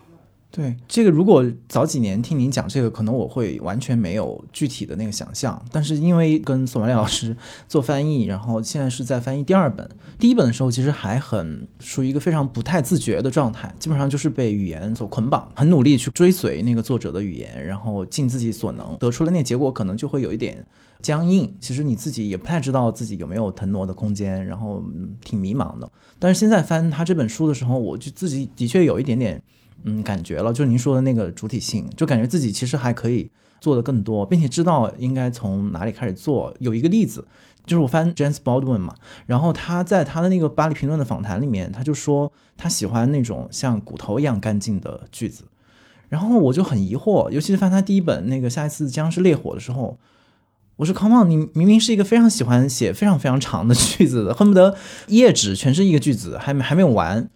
[0.52, 5.64] 对这个，如果早几年听您讲这个，可能我会完全没有具体的那个想象。
[5.70, 7.36] 但是因为跟索马利老师
[7.68, 20.66] 做翻译，然后现在是在翻译第二本，第一本的时候其实还很属于一个非常不太自觉的状态，基本上就是被语言所捆绑，很努力去追随那个作者的语言，然后尽自己所能，得出了那结果，可能就会有一点
[21.00, 21.54] 僵硬。
[21.60, 24.82] 其实你自己也不太知道自己有没有腾挪的空间，然后
[25.24, 25.88] 挺迷茫的。
[26.18, 29.40] 但是现在翻他这本书的时候，我就自己的确有一点点。
[29.84, 36.54] 嗯感觉了，就您说的那个主体性，就感觉自己其实还可以做的更多，并且知道应该从哪里开始做。
[36.58, 37.26] 有一个例子，
[37.66, 38.94] 就是我翻 James Baldwin 嘛，
[39.26, 45.44] 然后他在他的那个巴黎评论的访谈里面，他就说他喜欢那种像骨头一样干净的句子。
[46.08, 49.96] 然后我就很疑惑，尤其是翻他第一本那个下一次将是烈火的时候，
[50.76, 54.74] 我说 Come on，你明明是一个非常喜欢写非常非常长的句子的，恨不得
[55.06, 57.30] 一页纸全是一个句子，还没还没有完。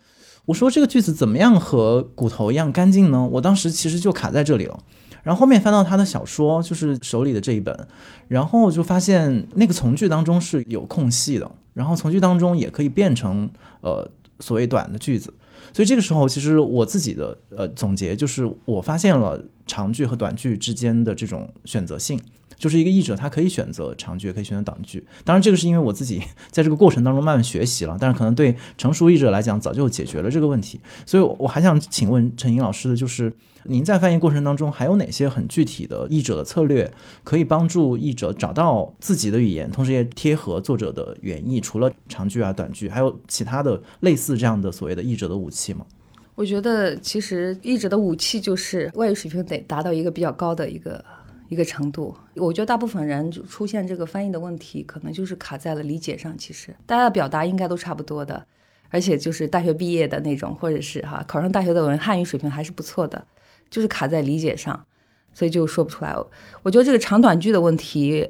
[0.47, 3.27] 我说这个句子怎么样和骨头一样干净呢？
[3.33, 4.79] 我当时其实就卡在这里了。
[5.23, 7.89] 然后后面翻到他的小说，就是手里的这一本，
[8.29, 13.49] 然后就发现那个从句当中是有空隙的，然后从句当中也可以变成
[13.81, 14.07] 呃
[14.39, 15.33] 所谓短的句子。
[15.73, 22.21] 所以这个时候，其实我自己的呃总结就是，我发现了长句和短句之间的这种选择性，
[22.57, 25.07] 就是一个译者他可以选择长句，也可以选择短句。
[25.25, 30.81] 当然，这个是因为我自己 在这个过程当中慢慢学习了，但是可能对成熟译者来讲，早就解决了这个问题。
[31.07, 33.33] 所以我还想请问陈颖老师的就是。
[33.67, 41.59] 您在翻译过程当中还有哪些很具体的译者的策略，可以帮助译者找到自己的语言，同时也贴合作者的原意？
[41.63, 45.87] 除了长句啊、短句，还有其他的类似这样的所谓的译者的武器吗？
[46.35, 51.03] 我觉得其实译者的武器就是外语水平得达到一个比较高的一个
[51.49, 52.15] 一个程度。
[52.37, 56.37] 我觉得大部分人出现这个翻译的问题，可能就是卡在了理解上。
[56.39, 58.47] 其实大家的表达应该都差不多的，
[58.91, 63.27] 而且就是大学毕业的那种，或者是哈考上大学的文汉语水平还是不错的。
[63.71, 64.85] 就是卡在理解上，
[65.33, 66.15] 所以就说不出来。
[66.63, 68.29] 我觉得这个长短句的问题，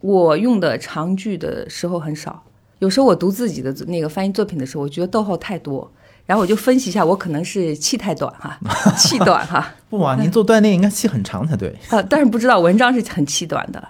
[0.00, 2.42] 我用的长句的时候很少。
[2.78, 5.92] 有时候我读自己的那个翻译作品的时候，我觉得逗号太多，
[6.32, 8.58] 然后我就分析一下，我可能是气太短哈，
[8.96, 9.70] 气短哈。
[9.90, 12.00] 不啊，您做锻炼应该气很长才对啊。
[12.08, 13.86] 但是不知道文章是很气短的。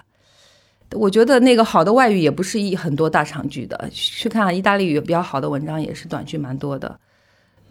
[0.91, 6.99] 我觉得那个好的外语也不是一很多大长句的，去看意大利语比较好的文章也是短句蛮多的。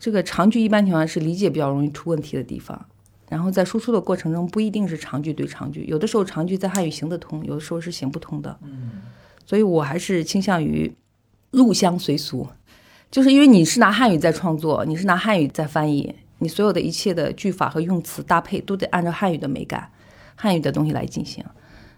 [0.00, 2.87] 这个长句一般情况是理解比较容易出问题的地方。
[3.28, 8.56] 然后在输出的过程中，不一定是长句对长句，有的时候长句在汉语行得通，有的时候是行不通的。
[8.62, 9.02] 嗯，
[9.44, 10.90] 所以我还是倾向于
[11.50, 12.48] 入乡随俗，
[13.12, 19.88] 就是因为你是拿汉语在创作，你是拿汉语在翻译，你所有的一切的句法和用词搭配都得按照汉语的美感、
[20.35, 21.44] 汉语的东西来进行。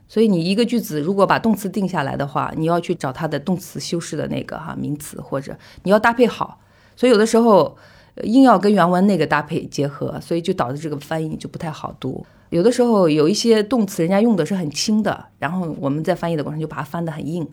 [0.08, 6.60] 所以你一个句子如果把动词定下来的话，你要去找它的动词修饰的那个哈名词，或者你要搭配好。
[6.96, 7.78] 所以有的时候。
[8.22, 12.24] 硬要跟原文那个搭配结合，所以就导致这个翻译就不太好读。
[12.50, 17.44] 有的时候有一些动词人家用的是很轻的，然后我们在翻译的过程就把它翻得很硬。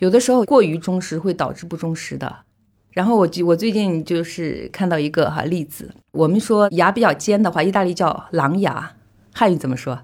[0.00, 2.36] 有的时候过于忠实会导致不忠实的。
[2.94, 8.92] 然后我我最近就是看到一个哈例子，我们说牙比较尖的话，意大利叫狼牙，
[9.34, 9.98] 汉语怎么说？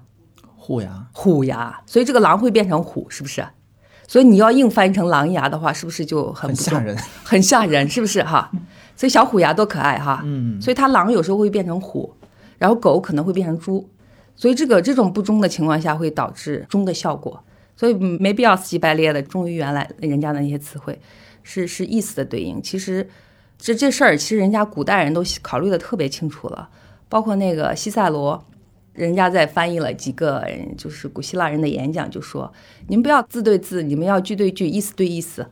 [0.57, 1.07] 虎牙。
[1.13, 3.43] 虎牙，所以这个狼会变成虎，是不是？
[4.07, 6.97] 所以你要硬翻译成狼牙的话，是不是就很吓人？
[7.23, 8.51] 很吓人，是不是哈？
[8.97, 12.13] 所以小虎牙多可爱哈，嗯，所以它狼有时候会变成虎，
[12.57, 13.89] 然后狗可能会变成猪，
[14.35, 17.41] 所以这个这种不忠的情况下会导致忠的效果，
[17.77, 20.99] 所以没必要死乞白咧的忠于原来人家的那些词汇，
[21.43, 22.61] 是是意思的对应。
[22.61, 23.09] 其实
[23.57, 26.69] 这这事儿其实人家古代人都考虑的特别清楚了，
[27.07, 28.43] 包括那个西塞罗，
[28.93, 30.45] 人家在翻译了几个
[30.77, 32.51] 就是古希腊人的演讲，就说
[32.87, 35.45] 你们不要字对字，你们要句对句，意思对意思。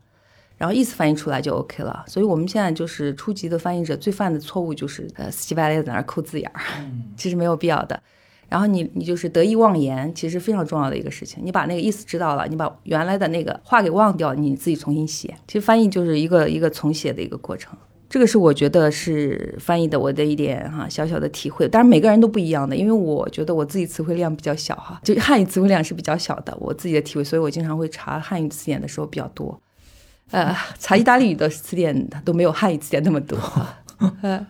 [0.57, 6.61] 然后意思翻译出来就 OK 了，所以我们现在就是初级的翻译者最犯的错误就是呃死乞白赖在那儿抠字眼儿，
[7.15, 7.97] 其实没有必要的。
[8.49, 11.39] 然后你你就是得意忘言，其实非常重要的一个事情。
[11.45, 15.33] 你把那个意思知道了，你把原来的那个话给忘掉，你自己重新写。
[15.47, 17.77] 其实翻译就是一个一个重写的一个过程，
[18.09, 21.67] 这个是我觉得是翻译的我的一点哈小小的体会。
[21.67, 29.59] 但是每个人都不一样的，因为我觉得我自己词汇量比较小哈，就汉语词汇量是比较小的，我自己的体会，所以我经常会查汉语词典的时候比较多。
[30.31, 33.37] 呃，查意大利语的词典都没有汉语词典那么多。
[34.21, 34.45] 呃，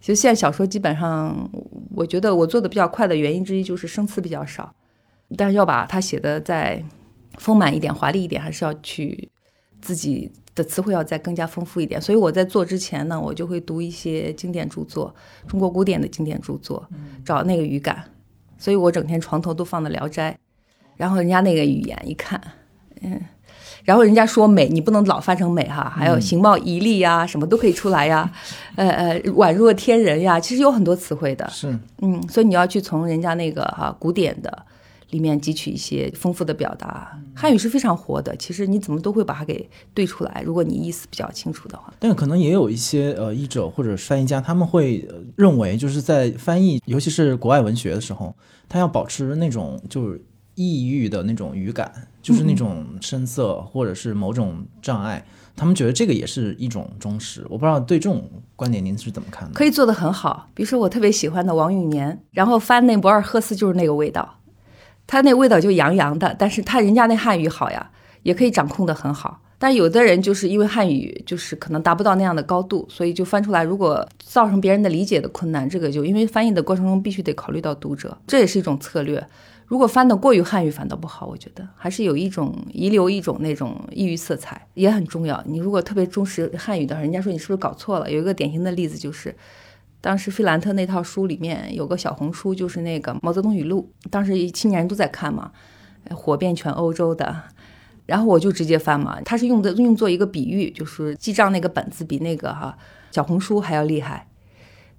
[0.00, 1.50] 其实现在小说基本上，
[1.94, 4.74] 我觉得我做的比较快的原因之一就是生词比较少，
[5.36, 6.82] 但是要把它写的再
[7.36, 9.28] 丰满一点、华丽一点，还是要去
[9.82, 12.00] 自己的词汇要再更加丰富一点。
[12.00, 15.14] 所以我在做之前呢，我就会读一些经典著作，
[15.46, 16.88] 中国古典的经典著作，
[17.24, 18.02] 找那个语感。
[18.56, 20.32] 所以我整天床头都放的《聊斋》，
[20.96, 22.40] 然后人家那个语言一看，
[23.02, 23.20] 嗯。
[23.90, 28.30] 然后人家说美，你不能老翻成美哈，还有形貌仪丽呀，什么都可以出来呀，
[28.76, 34.64] 呃 呃，宛若天人呀，其实有很多词汇的，是，嗯，所以你要去从人家那个哈古典的
[35.10, 37.18] 里面汲取一些丰富的表达。
[37.34, 41.92] 汉语是非常活的，其实你怎么都会把它给对出来，如果你意思比较清楚的话。
[41.98, 48.32] 但可能也有一些呃译者或者翻译家，他们会认为就是在翻译，尤其是国外文学的时候，
[48.68, 50.22] 他要保持那种就是。
[50.54, 55.24] 抑郁的那种语感，就是那种声色或者是某种障碍，
[55.56, 57.46] 他们觉得这个也是一种忠实。
[57.48, 59.54] 我不知道对这种观点您是怎么看的？
[59.54, 60.48] 可以做得很好。
[60.54, 64.38] 比如说我特别喜欢的王永年，然后翻那博尔赫斯就是那个味道，
[65.06, 67.90] 他那味道就洋洋的，但是他人家那汉语好呀，
[68.22, 69.40] 也可以掌控得很好。
[69.58, 79.22] 但有的人就是因为汉语就是可能达不到那样的高度，所以就翻出来，如果造成别人的理解的困难，这个就因为翻译的过程中必须得考虑到读者，这也是一种策略。
[79.70, 85.40] 如果翻得过于汉语反倒不好，我觉得还是有一种遗留一种那种异域色彩也很重要。
[85.46, 88.10] 你如果特别重视汉语的话，人家说你是不是搞错了？
[88.10, 89.32] 有一个典型的例子就是，
[90.00, 95.52] 当时费兰特那套书里面有个小红书，就是那个毛泽东语录，当时青年人都在看嘛，
[96.10, 97.40] 火遍全欧洲的。
[98.06, 102.76] 然后我就直接翻嘛，他是用的用作一个比喻，就是记账那个本子比那个哈
[103.12, 104.26] 小红书还要厉害，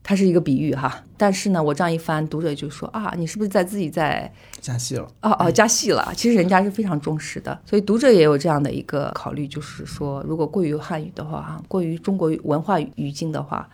[0.04, 1.04] 它是一个比喻哈。
[1.18, 5.08] 但是呢，我这样一翻，读者就说啊，你是不是在自己在加戏了？
[5.22, 6.12] 哦哦，加戏了。
[6.16, 13.70] 其实人家是非常重视的，所以读者也有这样的一个考虑，就是说，如果过于汉语的话，哈，过于中国文化语境的话，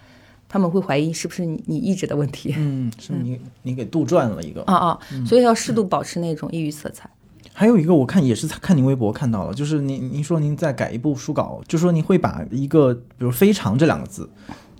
[0.49, 2.53] 他们会怀疑是不是你你意志的问题。
[2.57, 4.61] 嗯，是你你给杜撰了一个。
[4.63, 7.09] 啊啊，所以要适度保持那种异域色彩。
[7.53, 14.29] 还有一个，我看也是看您微博看到了，就是您您说您在改一部书稿，就说您会把一个比如“非常”这两个字，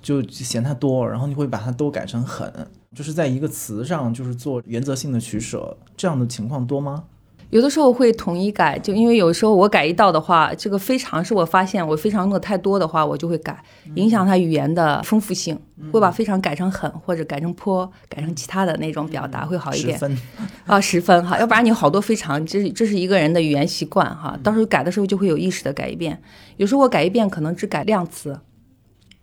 [0.08, 2.50] 就嫌它多，然后你会把它都改成“狠”，
[2.96, 7.04] 就是在一个词上就是做原则性的取舍，这样的情况多吗？
[7.50, 13.62] 有的时候会统一改，就因为有时候我改一道的话，这个非常是我发现我非常用的太多的话，我就会改，
[13.96, 15.60] 影响它语言的丰富性，
[15.91, 19.98] 会把非常改成狠或者改成颇，改成其他的那种表达会好一点。
[19.98, 20.17] 十分
[20.65, 26.17] 啊，十分哈，要不然你好多非常，这是这是一个人的语言习惯哈，到时候改的时候就会有意识的改一遍。
[26.56, 28.38] 有时候我改一遍可能只改量词，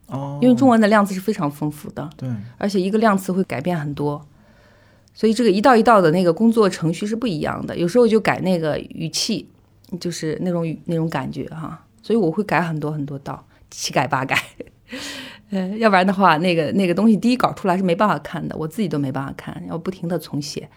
[0.07, 4.25] 哦，因为中文的量词是非常丰富的，对，而且一个量词会改变很多。
[5.13, 9.49] 所以这个一道一道的那个工作程序是不一样的，有时候就改那个语气，
[10.01, 11.85] 就是那种语那种感觉哈。
[12.03, 14.37] 所以我会改很多很多道，七改八改，
[15.51, 20.69] 呃，要不然的话，那个那个东西第一稿出来是没办法看的，我自己都没办法看，要不停的重写，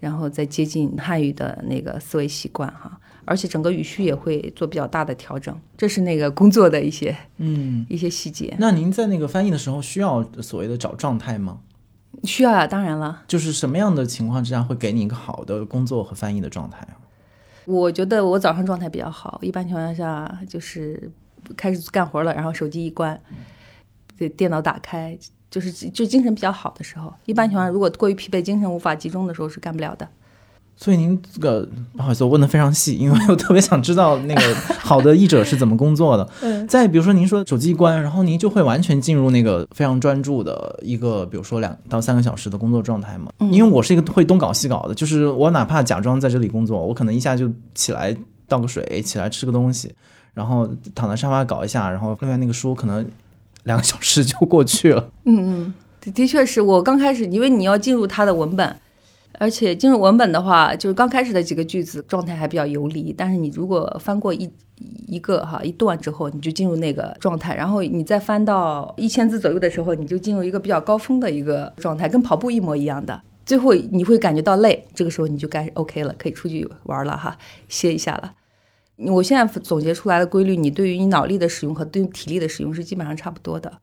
[0.00, 3.00] 然后再接近汉语的那个思维习惯哈。
[3.24, 8.56] 而且整个语序也会做比较大的调整，这是那个工作的一些嗯一些细节。
[8.58, 11.58] 那您在那个翻译的时候需要所谓的找状态吗？
[12.24, 13.22] 需要呀，当然了。
[13.28, 16.96] 就是什么样的情况之下会给你一个好的工作和翻译的状态啊？
[17.66, 21.10] 我觉得我早上状态比较好，一般情况下就是
[21.54, 23.20] 开始干活了，然后手机一关，
[24.16, 25.18] 对，电脑打开，
[25.50, 27.12] 就是就精神比较好的时候。
[27.24, 30.08] 一般情况下，如果过于疲惫、精神无法集中的时候，是干不了的。
[30.80, 36.30] 所以您这个不好意思，我问的非常细，因为我特别想知道那个 好的译者是怎么工作的。
[36.40, 36.68] 嗯。
[36.68, 43.32] 再比如说，您说手机一关，然后您就会完全进入那个非常专注的一个，比如说两到三个小时的工作状态嘛？
[43.40, 43.52] 嗯。
[43.52, 49.92] 因为我是一个会东搞西搞的，就是我哪怕假装在这里工作，我可能一下就起来倒个水，起来吃个东西，
[50.32, 53.04] 然后躺在沙发搞一下，然后另外那个书可能
[53.68, 55.08] 两个小时就过去了。
[55.24, 58.76] 嗯嗯，的的确是我刚开始，因为你要进入它的文本。
[59.40, 64.50] 而且进入文本的话，就是刚开始的几个句子状态还比较游离，但是你如果翻过一
[65.06, 73.20] 一个哈一段之后，你就进入那个状态，然后你再翻到一千字左右的时候，你就进入一个比较高峰的一个状态，跟跑步一模一样的。
[73.46, 77.36] 最后你会感觉到累，这个时候你就该 OK 了，可以出去玩了哈，
[77.68, 78.32] 歇一下了。
[79.06, 83.78] 我现在总结出来的规律，你对于你脑力的使用和对于体力的使用是基本上差不多的。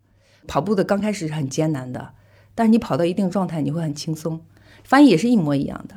[0.46, 2.10] 跑步的刚开始是很艰难的，
[2.54, 4.42] 但是你跑到一定状态，你会很轻松。
[4.84, 5.96] 翻译也是一模一样的。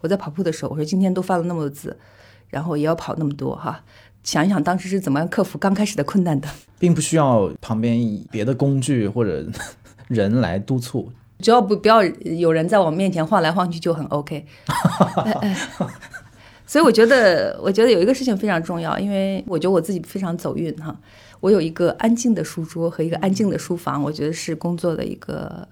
[0.00, 1.96] 我在跑步的时候，我说今天都翻了那么多字，
[2.48, 3.84] 然后也要跑那么多哈。
[4.22, 6.48] 想一想当时是怎么样克服刚开始的困难的，
[6.78, 8.00] 并不需要旁边
[8.30, 9.46] 别的工具或者
[10.08, 14.46] 人来督促，只要不不要有人在我面前晃来晃去就很 OK。
[16.66, 20.96] 所以我觉得，我觉得有一个事情非常重要，因为我觉得我自己非常走运哈。
[21.40, 25.66] 我有一个安静的书桌和一个安静的书房，我觉得是工作的一个。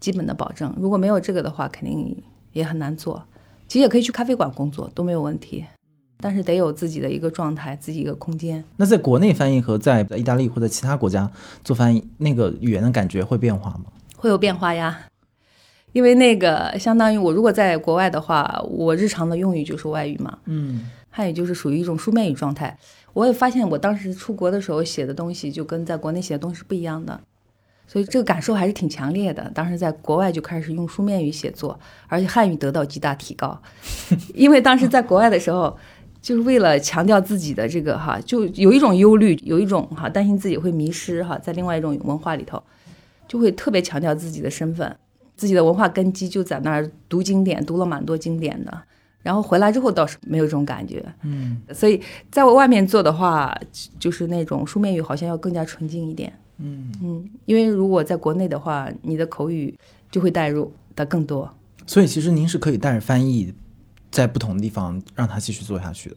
[0.00, 2.14] 基本的保证，如果没有这个的话，肯定
[2.52, 3.24] 也很难做。
[3.66, 5.64] 其实也可以去咖啡馆工作，都没有问题，
[6.18, 8.62] 但是得有自己的一个状态，自己一个空间。
[8.76, 11.30] 那在国内翻译和在意大利或者其他国家
[11.62, 13.84] 做翻译，那个语言的感觉会变化吗？
[14.14, 15.06] 会有变化呀，
[15.94, 22.76] 因为那个相当于我如果在国外的话，我日常的用语就是外语嘛，嗯，汉语就是属于一种书面语状态。
[23.12, 27.20] 我也发现我当时出国的时候写的东西就跟在国内写的东西是不一样的。
[27.86, 29.48] 所以这个感受还是挺强烈的。
[29.54, 31.78] 当时在国外就开始用书面语写作，
[32.08, 33.56] 而且汉语得到极大提高。
[34.34, 35.76] 因为当时在国外的时候，
[36.20, 42.60] 就是为了强调自己的这个哈，就有一种忧虑，有一种哈担心自己会迷失哈，在另外一种文化里头，
[43.28, 44.96] 就会特别强调自己的身份，
[45.36, 48.82] 自己的文化根基就在那儿读经典，读了蛮多经典的，
[49.22, 51.04] 然后回来之后倒是没有这种感觉。
[51.22, 52.00] 嗯所以
[52.30, 53.54] 在外面做的话，
[53.98, 56.32] 就是那种书面语好像要更加纯净一点。
[56.58, 59.76] 嗯，嗯，因为如果在国内的话，你的口语
[60.10, 61.52] 就会带入的更多。
[61.86, 63.52] 所以其实您是可以带着翻译，
[64.10, 66.16] 在不同的地方让他继续做下去的，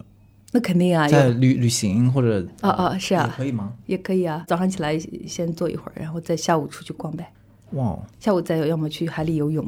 [0.52, 3.74] 那肯定啊，有在旅旅行或者啊啊是也啊，可以吗？
[3.88, 4.46] 也可以啊。
[4.48, 7.34] 早上起来先坐一会儿，然后再下午出去逛呗。
[7.72, 9.66] 哇，下午再要么去海里游泳。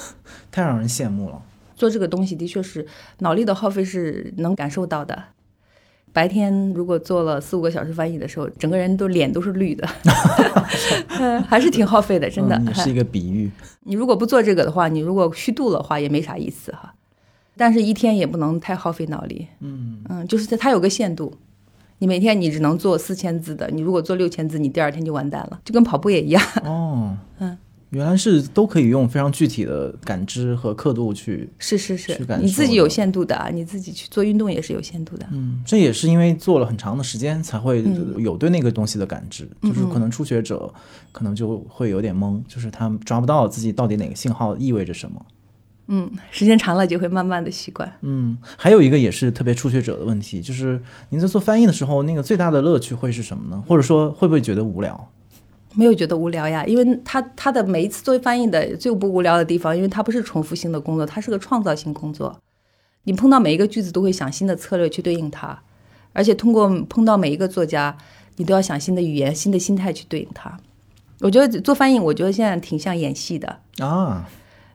[0.50, 1.40] 太让人羡慕了。
[1.76, 2.86] 做这个东西的确是
[3.18, 5.24] 脑力的耗费是能感受到的。
[6.12, 9.88] 白天如果做了四五个小时翻译的时候，整个人都脸都是绿的，
[11.18, 12.56] 呃 还是挺耗费的，真的。
[12.56, 13.50] 嗯、是一个比喻。
[13.80, 16.94] 你如果不做这个的话，你如果虚度的话也没啥意思哈。
[17.56, 19.46] 但是，一天也不能太耗费脑力。
[19.60, 21.34] 嗯嗯，就是它它有个限度，
[22.02, 26.42] 你每天你只能做四千字的，你如果做六千字，你第二天就完蛋了，就跟跑步也一样。
[26.64, 27.56] 哦，嗯，
[27.90, 31.48] 原来是都可以用非常具体的感知和刻度去。
[31.60, 35.24] 是是是去感，你自己有限度的啊，你自己去做运动也是有限度的。
[35.30, 39.48] 嗯，这也是因为做了很长的时间，才会嗯有对那个东西的感知。
[39.62, 40.74] 就是可能初学者
[41.12, 45.24] 可能就会有点懵，就是他抓不到自己到底哪个信号意味着什么。
[45.24, 45.41] 嗯，
[46.30, 47.90] 时间长了就会慢慢的习惯。
[48.02, 50.80] 嗯，还有一个也是特别初学者的问题，就是
[51.10, 53.62] 您在做翻译的时候，那个最大的乐趣会是什么呢？
[53.66, 55.08] 或者说会不会觉得无聊？
[55.74, 62.38] 没有觉得无聊呀，因为他他的每一次做翻译的最不无聊的地方，因为它不是重复性的工作，它是个创造性工作。
[63.04, 65.58] 你碰到每一个句子都会想新的策略去对应它，
[66.12, 67.96] 而且通过碰到每一个作家，
[68.36, 70.56] 你都要想新的语言、新的心态去对应它。
[71.20, 74.28] 我觉得做翻译，我觉得现在挺像演戏的，啊，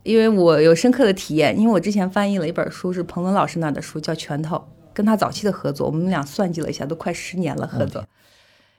[0.08, 4.56] 因为我有深刻的体验，因为我之前翻译了一本书，是彭伦老师那儿的书，叫《拳头》，
[4.94, 8.02] 跟他早期的合作，我们俩算计了一下，都快十年了合作。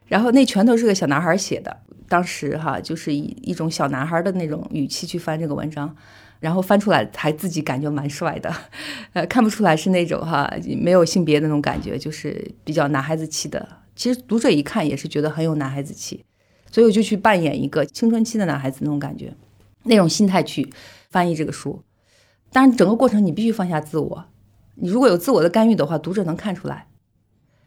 [0.06, 1.76] 然后那拳头是个小男孩写的，
[2.08, 5.94] 当时哈就是以一种小男孩的那种语气去翻这个文章，
[6.40, 8.50] 然后翻出来还自己感觉蛮帅的，
[9.12, 10.50] 呃，看不出来是那种哈
[10.80, 13.68] 没有性别的那种感觉，就是比较男孩子气的。
[13.94, 16.24] 其实读者一看也是觉得很有男孩子气，
[16.72, 19.34] 所以我就去扮演一个青春期的男孩子那种感觉，
[19.82, 20.66] 那种心态去
[21.10, 21.82] 翻译这个书。
[22.50, 24.24] 当然，整个过程你必须放下自我，
[24.76, 26.86] 你如果有自我的干预的话，读者能看出来。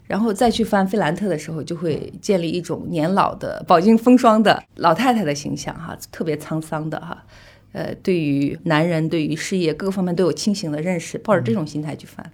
[0.07, 7.23] 然后再去翻费兰特的时候，就会建立一种年老的、饱经风霜的老太太的形象，哈，特别沧桑的哈，
[7.71, 12.29] 呃，对于男人、对于事业各个方面都有清醒的认识，抱着这种心态去翻，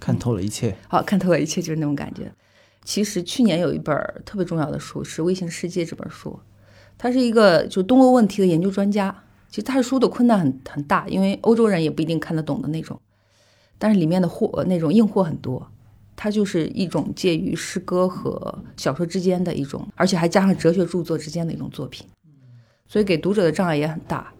[0.00, 0.74] 看透了一切。
[0.88, 2.32] 好看透了一切，就是那种感觉。
[2.82, 3.94] 其实去年有一本
[4.24, 6.40] 特别重要的书是《微型世界》这本书，
[6.98, 9.22] 他是一个就东欧问题的研究专家。
[9.50, 12.98] 其实他的书的困难很很大，因为欧洲人也不一定看得懂的那种，
[13.78, 15.70] 但是里面的货那种硬货很多。
[16.22, 22.06] 它就是一种介于诗歌和小说之间的一种，而且还加上哲学著作之间的一种作品，
[22.86, 24.30] 所以给读者的障碍也很大。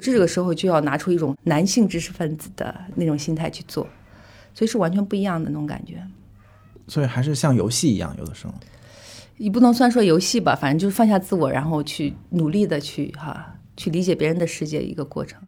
[0.00, 3.86] 这个时候就要拿出一种男性知识分子的那种心态去做，
[4.52, 6.04] 所以是完全不一样的那种感觉。
[6.88, 8.54] 所以还是像游戏一样，有的时候。
[9.36, 15.40] 你不能算说游戏吧，反正就是放下自我，然后去努力的去哈去理解别人的世界一个过程。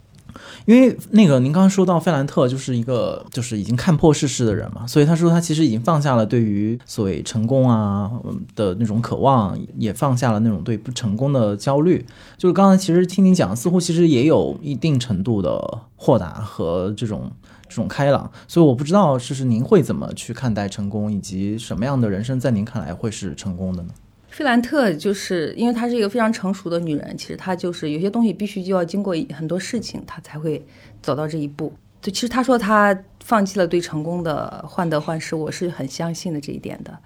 [0.64, 8.11] 因为那个您刚刚说到费兰特就是一个就是已经看破世事的人嘛，所以他说他其实已经放下了对于所谓成功啊
[8.57, 12.03] 的那种渴望，也放下了那种对不成功的焦虑。
[12.39, 17.30] 就是刚才其实听您讲，似乎其实也有一定程度的豁达和这种
[17.68, 18.30] 这种开朗。
[18.49, 23.91] 所以我不知道就是您会怎么去看待成功，以及什么样的人生在您看来会是成功的呢？
[24.33, 30.64] 费兰特就是因为她是一个非常成熟的女人，其实她就是有些东西必须就要经过很多事情，她才会
[31.03, 31.70] 走到这一步。
[32.01, 36.99] 就其实她说她放弃了对成功的患得患失，我是很相信的这一点的。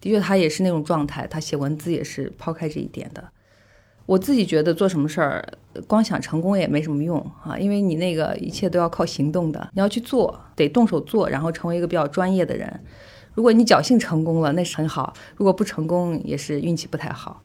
[0.00, 3.22] 的确，她也是那种状态，她写文字也是抛开这一点的。
[4.06, 5.48] 我自己觉得做什么事儿，
[5.86, 12.80] 光想成功也没什么用啊，因为你那个一切都要靠行动的，你要去做，得动手做，然后成为一个比较专业的人。
[13.34, 17.42] 如果你侥幸成功了，那是很好；如果不成功，也是运气不太好。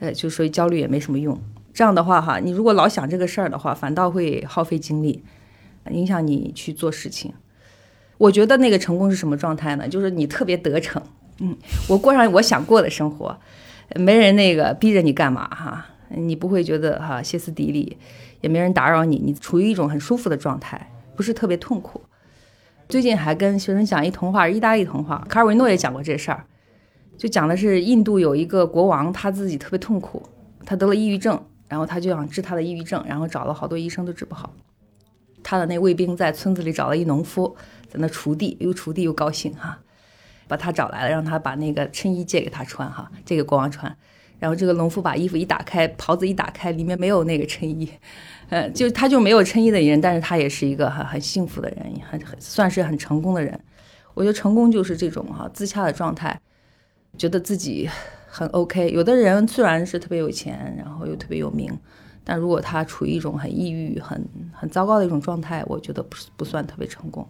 [0.00, 1.40] 呃，就所以焦虑也没什么用。
[1.72, 5.22] 这样的话哈，你如果老想这个事儿的话，反倒会耗费精力，
[5.90, 7.32] 影响你去做事情。
[8.18, 9.88] 我觉得那个成功是什么状态呢？
[9.88, 11.02] 就是你特别得逞，
[11.38, 11.56] 嗯，
[11.88, 13.38] 我过上我想过的生活，
[13.94, 17.96] 没人那个逼着你干嘛哈，你不会觉得哈歇斯底里，
[18.40, 22.02] 也没人打扰你，你处于一种很舒服的状态，不是特别痛苦。
[22.90, 26.44] 最近还跟学生讲一童话，意大利童话，卡尔维诺也讲过这事儿，
[27.16, 30.20] 就讲的是印度有一个国王，他自己特别痛苦，
[30.66, 34.52] 他得了抑郁症，然后他就想治他的抑郁症，然后找了好多医生都治不好。
[35.44, 37.56] 他的那卫兵在村子里找了一农夫，
[37.88, 39.78] 在那锄地，又锄地又高兴哈，
[40.48, 43.96] 把他找来了，让他把那个衬衣借给他穿哈，借给国王穿，
[44.40, 47.88] 然后这个农夫把衣服一打开，袍子一打开，里面没有那个衬衣，
[48.50, 51.78] 呃，就他就没有衬衣的人，但是他也是一个很很幸福的人，
[52.08, 53.58] 很很算是很成功的人。
[54.14, 56.38] 我觉得成功就是这种哈自洽的状态，
[57.16, 57.88] 觉得自己
[58.26, 58.90] 很 OK。
[58.90, 61.72] 有的人虽然是特别有钱，然后又特别有名，
[62.24, 67.26] 但如果他处于一种很抑郁、很很糟糕的一种状态，我觉得不不算特别成功。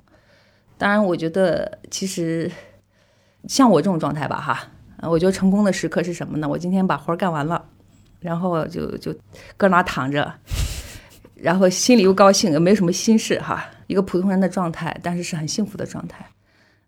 [0.78, 2.50] 当然，我觉得其实
[3.46, 4.68] 像我这种状态吧，哈。
[5.02, 6.46] 我觉得成功的时刻是什么呢？
[6.48, 7.64] 我今天把活干完了，
[8.20, 9.14] 然后就就
[9.56, 10.30] 搁那躺着，
[11.42, 16.24] 然后心里又高兴，也没什么心事哈，一个普通人的状态，但是是很幸福的状态。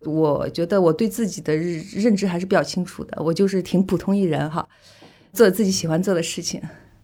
[0.05, 4.67] 我觉得我对自己的认认知还是比较清楚的，我就是挺普通一人哈，
[5.31, 6.61] 做自己喜欢做的事情。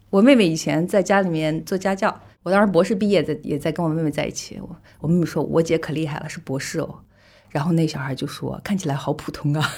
[0.09, 6.99] 我妹妹以前在家里面做家教，我当时博士毕业在也在跟我妹妹在一起，我我妹妹说我姐可厉害了，是博士哦。
[7.51, 9.69] 然后那小孩就说：“看起来好普通啊。”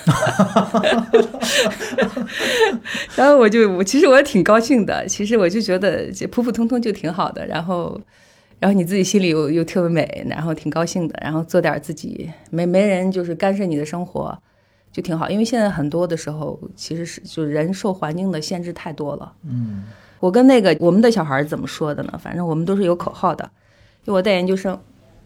[3.15, 7.47] 然后我就我其实我也挺高兴的，其实我就觉得普普通通就挺好的。
[7.47, 7.97] 然后，
[8.59, 11.17] 然后你自己心里又又特别美，然后挺高兴的。
[11.23, 14.37] 然后做点自己没没人就是干涉你的生活，
[14.91, 15.29] 就挺好。
[15.29, 19.31] 因为现在很多的时候其实是就人受环境的限制太多了。
[19.45, 19.85] 嗯，
[20.19, 22.19] 我跟那个我们的小孩怎么说的呢？
[22.21, 23.49] 反正我们都是有口号的，
[24.03, 24.77] 就我带研究生，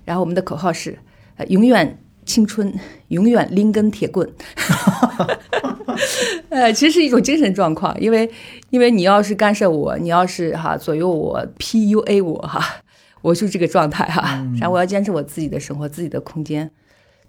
[0.03, 0.99] 然后我们的口号是
[1.37, 1.97] 呃永远。
[2.25, 2.73] 青春
[3.09, 4.27] 永远拎根铁棍，
[6.49, 8.29] 呃，其实是一种精神状况，因为
[8.69, 12.63] 因为你要是干涉我，你要是哈左右我，PUA 我哈，
[13.21, 16.69] 我就这个状态哈，然后我要坚持我自己的生活，自己的空间。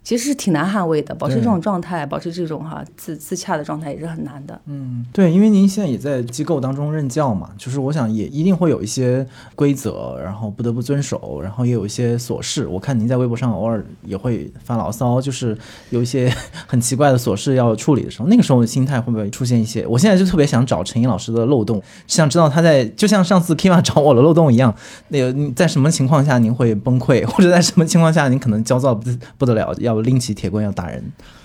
[0.07, 4.57] 其实是挺难捍卫的，保持这种状态，保持这种哈自自洽的状态也是很难的。
[4.65, 12.65] 嗯，对，因为您现在也在机构当中任教嘛，就是我想也一定会有一些规则，然后不得不遵守，然后也有一些琐事。
[12.65, 15.57] 我看您在微博上偶尔也会发牢骚，就是
[15.89, 16.33] 有一些
[16.65, 19.85] 很奇怪的琐事要处理的时候，那个时候心态会不会出现一些？
[19.85, 24.73] 我现在就特别想找陈英老师的漏洞，想知道他在就像上次 Kima 找我的漏洞一样，
[25.09, 29.96] 那个在什么情况下您会崩溃，或者在什么情况下您可能焦躁不不得了要。
[30.01, 31.03] 拎起铁棍要打人，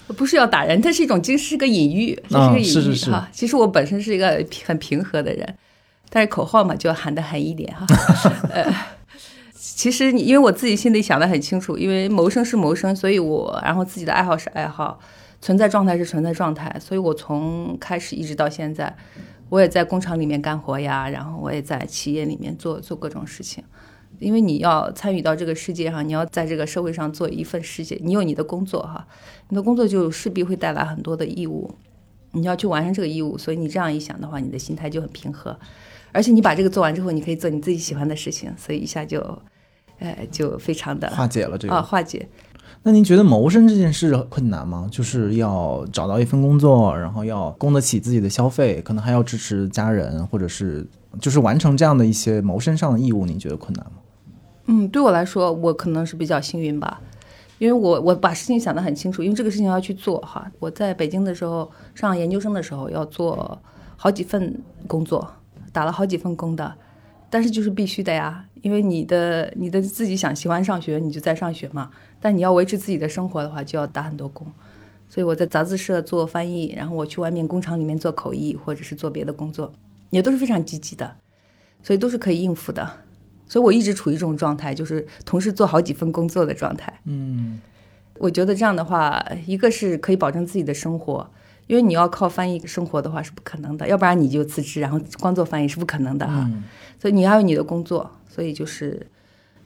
[0.09, 3.29] 不是要打人，它是一种，其实是个隐喻，这是个隐喻哈。
[3.33, 5.57] 其实我本身是一个很平和的人，
[6.11, 7.87] 但是口号嘛就要喊得狠一点哈。
[8.53, 8.73] 呃，
[9.55, 14.99] 其实你因为我自己心里想得很清楚，因为谋生是谋生，所以我然后自己的爱好是爱好，
[15.41, 18.95] 存在状态是存在状态，所以我从开始一直到现在，
[19.49, 23.63] 我也在工厂里面干活呀，然后我也在企业里面做做各种事情。
[24.23, 29.07] 因为你要参与到这个世界上，你要在这个社会上做一份事情，你有你的工作哈，
[29.49, 31.71] 你的工作就势必会带来很多的义务，
[32.31, 35.59] 你要去完成这个义务，所以你这样一想的话，你的心态就很平和，
[36.13, 39.21] 而且你把这个做完之后，你可以做你自己喜欢的事情，所以一下就，
[39.99, 42.29] 呃，就非常的化解了这个啊，化解。
[42.85, 44.89] 那您觉得谋生这件事困难吗？
[44.91, 50.85] 就是要找到一份工作，然后要供得起自己的消费，可能还要支持家人，或者是
[51.21, 53.93] 就是完成这样的一些谋生上的义务，您觉得困难吗？
[54.67, 57.01] 嗯，对我来说，我可能是比较幸运吧，
[57.59, 60.51] 因为我我把事情想得很清楚，因为这个事情要去做哈。
[60.59, 63.61] 我在北京的时候上研究生的时候要做
[63.97, 64.57] 好几份
[64.87, 65.29] 工作，
[65.73, 66.75] 打了好几份工的，
[67.29, 71.91] 但是就是必须的呀，因为你的你的自己想喜欢上学，你就在上学嘛。
[72.21, 74.47] 但你要维持自己的生活的话，就要打很多工。
[75.09, 79.73] 所以我在杂志社做翻译，然后我去外面工厂里面做口译，或者是做别的工作，
[80.11, 81.17] 也都是非常积极的，
[81.83, 82.89] 所以都是可以应付的。
[83.53, 86.91] 所以我一直处于这种状态，就是同时做好几份工作的状态。
[87.05, 87.61] 嗯，
[88.17, 91.29] 我觉得这样的话，一个是可以保证自己的生活，
[91.67, 96.51] 因为你要靠翻译生活的话是不可能的，要不然你就辞职，然后光做翻译是不可能的哈。
[96.99, 99.07] 所以你要有你的工作，所以就是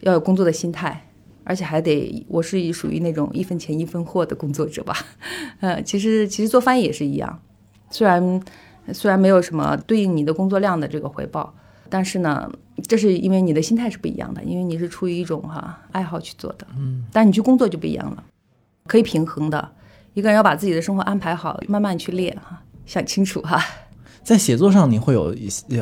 [0.00, 1.08] 要有工作的心态，
[1.44, 4.96] 而且还得我是属于那种一分钱一分货的工作者吧。
[5.60, 7.40] 呃，其实其实做翻译也是一样，
[7.90, 8.42] 虽然
[8.92, 11.54] 虽然没有什么对应你的工作量的这个回报。
[11.88, 12.50] 但是呢，
[12.86, 18.24] 这是因为你的心态是不一样的，因为你是出于一种哈爱好去做的，嗯，但你去工作就不一样了，
[18.86, 19.72] 可以平衡的。
[20.14, 23.62] 一个人要把自己的生活安排好，慢慢去练哈，想清楚哈。
[24.22, 25.34] 在写作上，你会有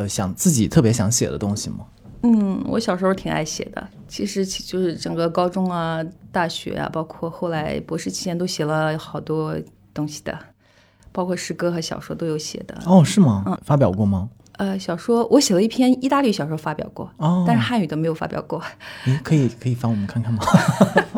[0.09, 1.87] 想自己特别想写的东西吗？
[2.23, 6.03] 嗯，我小时候挺爱写的，其实就是整个高中啊、
[6.33, 9.55] 大学啊，包括后来博士期间都写了好多
[9.93, 10.39] 东西的，
[11.13, 12.77] 包括诗歌和小说都有写的。
[12.87, 13.45] 哦，是吗？
[13.47, 14.29] 嗯，发表过吗？
[14.57, 18.63] 呃，小说我写了一篇意大利小说发表过，哦，但是汉语的没有发表过。
[19.05, 20.43] 你可以可以翻我们看看吗？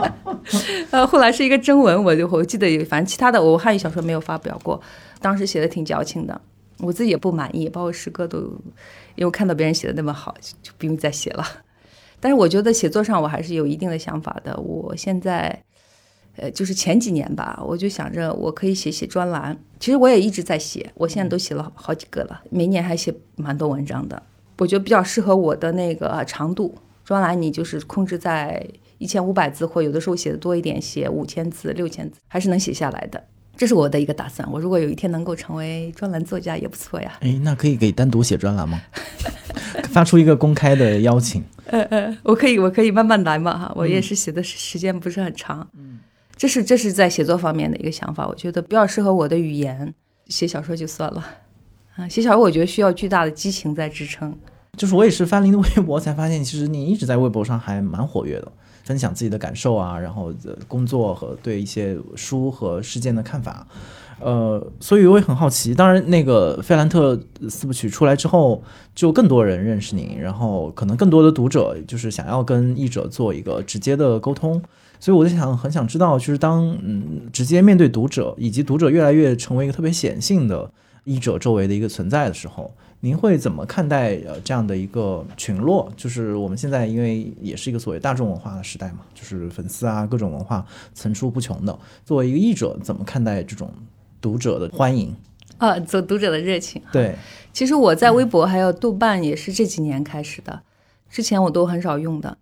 [0.91, 4.80] 呃，后来是一个征文，我就我记得，反正其他的我汉语小说没有发表过。
[5.20, 6.41] 当时写的挺矫情的，
[6.78, 8.39] 我自己也不满意，包括诗歌都，
[9.16, 11.45] 因为我看到别人写的那么好，就不用再写了。
[12.20, 14.57] 但是我觉得写作上我还是有一定的想法的。
[14.59, 15.62] 我现在，
[16.37, 19.57] 呃，就是前几年吧，我就想着我可以写写专栏。
[19.80, 24.22] 其实我也一直在写，我现在都写了好几个了，每年还写蛮多文章的。
[24.59, 26.74] 我觉得比较适合我的那个长度，
[27.05, 28.66] 专栏你就是控制在
[28.99, 33.22] 一千五百字，或有的时候写的多一点，写五千字、六千字，还是能写下来的。
[33.57, 34.47] 这是我的一个打算。
[34.53, 37.16] 我如果有一天能够成为专栏作家，也不错呀。
[37.20, 38.80] 哎，那可以给单独写专栏吗？
[39.89, 41.43] 发出一个公开的邀请。
[41.68, 43.72] 呃呃，我可以，我可以慢慢来嘛哈。
[43.74, 45.66] 我也是写的时间不是很长。
[45.76, 45.99] 嗯，
[46.37, 48.26] 这是这是在写作方面的一个想法。
[48.28, 49.93] 我觉得比较适合我的语言，
[50.28, 51.24] 写小说就算了。
[51.97, 54.37] 啊，写小说我觉得需要巨大的激情在支撑。
[54.76, 58.53] 就是我也是翻您的微博才发现，其实你一直在微博上还蛮活跃的。
[58.84, 60.32] 分享自己的感受啊，然后
[60.68, 63.66] 工作和对一些书和事件的看法，
[64.20, 65.74] 呃，所以我也很好奇。
[65.74, 67.20] 当然，那个费兰特
[67.51, 68.62] 四部曲出来之后，
[68.95, 74.62] 就更多人认识您，然后可能更多的读者就是想要跟译者做一个直接的沟通。
[74.99, 80.71] 所以我就想，很想知道，就是当嗯直接面对读者，以及读者越来越成为一个特别显性的
[81.05, 82.73] 译者周围的一个存在的时候。
[83.01, 85.93] 您会怎么看待呃这样的一个群落？
[85.97, 91.79] 就是我们现在因为也是一个所谓大众文化的时代嘛，就是粉丝啊各种文化层出不穷的。
[92.07, 93.71] 作为一个译者，怎么看待这种
[94.21, 95.15] 读者的欢迎？
[95.59, 96.81] 啊，做读者的热情。
[96.91, 97.15] 对，
[97.53, 100.63] 其实我在微博还有豆瓣也是这几年开始的，
[101.11, 102.37] 之前我都很少用的，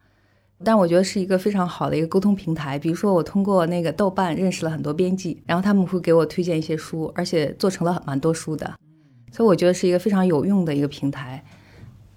[0.62, 2.78] 但我觉得是一个非常好的一个沟通平台。
[2.78, 8.74] 比如说我通过那个豆瓣认识了很多编辑，然后他们会给我推荐一些书，而且做成了蛮多书的。
[9.32, 11.44] 所以我觉得是一个非常有用的一个平台，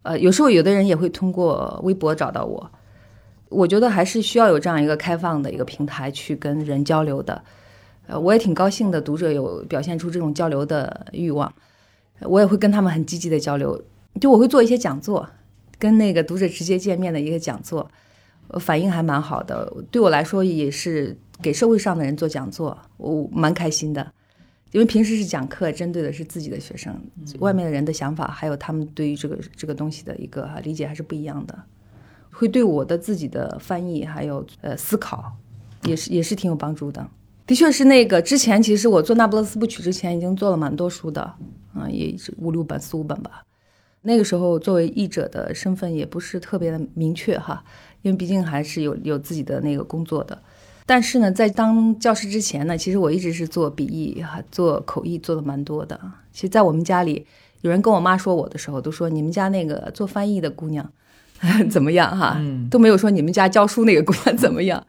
[0.04, 2.72] 呃，有时候有的人也会通过微博找到我，
[3.50, 7.44] 我觉得还是需要有这样一个开放的一个平台去跟人交流的，
[8.06, 11.52] 呃，我也挺高兴的，读者有表现出这种交流的欲望，
[12.22, 13.82] 我也会跟他们很积极的交流，
[14.22, 15.28] 就我会做一些讲座，
[15.80, 17.90] 跟那个读者直接见面的一个讲座，
[18.60, 24.14] 反应还蛮好的，对我来说也是给社会上的人做讲座，我蛮开心的。
[24.74, 26.94] 因为平时是讲课，针对的是自己的学生，
[27.40, 31.58] 外面的人的想法，还有他们对于这个这个东西的一个理解还是不一样的，
[32.32, 35.34] 会对我的自己的翻译还有呃思考，
[35.84, 37.08] 也是也是挺有帮助的。
[37.46, 41.22] 的确是那个之前，其实我做《那不勒斯不曲》之前已经做了蛮多书的，
[41.74, 43.42] 啊，也是五六本四五本吧。
[44.02, 47.64] 那个时候作为译者的身份也不是特别的明确哈，
[48.08, 50.38] 因为毕竟还是有有自己的那个工作的。
[50.86, 56.00] 但是呢，在当教师之前呢，其实我一直是做笔译哈，做口译做的蛮多的。
[56.32, 57.26] 其实，在我们家里，
[57.60, 60.90] 有人跟我妈说我的时候，都说你们家那个做翻译的姑娘
[61.70, 62.42] 怎么样哈，
[62.72, 64.82] 都没有说你们家教书那个姑娘 怎么样。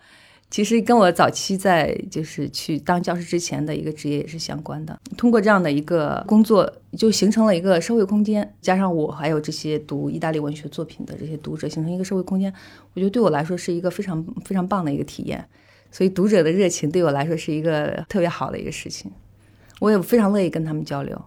[0.50, 4.98] 其实跟我早期在就是去当教师之前的一个职业也是相关的。
[5.16, 12.52] 通过这样的一个工作，就形成了一个社会空间，加上我还有这些读意大利文学作品的这些读者，形成一个社会空间，
[12.94, 15.44] 我觉得对我来说是一个非常非常棒的一个体验。
[15.90, 19.10] 所以读者的热情对我来说是一个特别好的一个事情，
[19.80, 21.22] 我也非常乐意跟他们交流。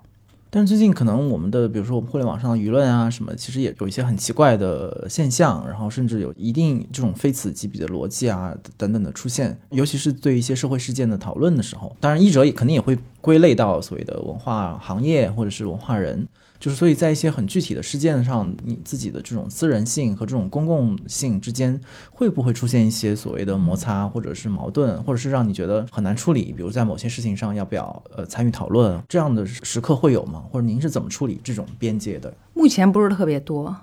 [0.53, 16.27] 但是最近可能我们的，比如说我们互联网上的舆论啊什么，其实也有一些很奇怪的现象，然后甚至有一定这种非此即彼的逻辑啊等等的出现，尤其是对一些社会事件的讨论的时候，当然译者也肯定也会归类到所谓的文化行业或者是文化人。
[16.61, 21.81] 就是，所以在一些很具体的事件上，你自己的这种私人性和这种公共性之间，
[22.11, 26.53] 会不会出现一些所谓的摩擦，或者是矛盾，或者是让你觉得很难处理？
[26.53, 29.01] 比如在某些事情上，要不要呃参与讨论？
[29.09, 30.43] 这样的时刻会有吗？
[30.51, 32.31] 或者您是怎么处理这种边界的？
[32.53, 33.75] 目前不是特别多。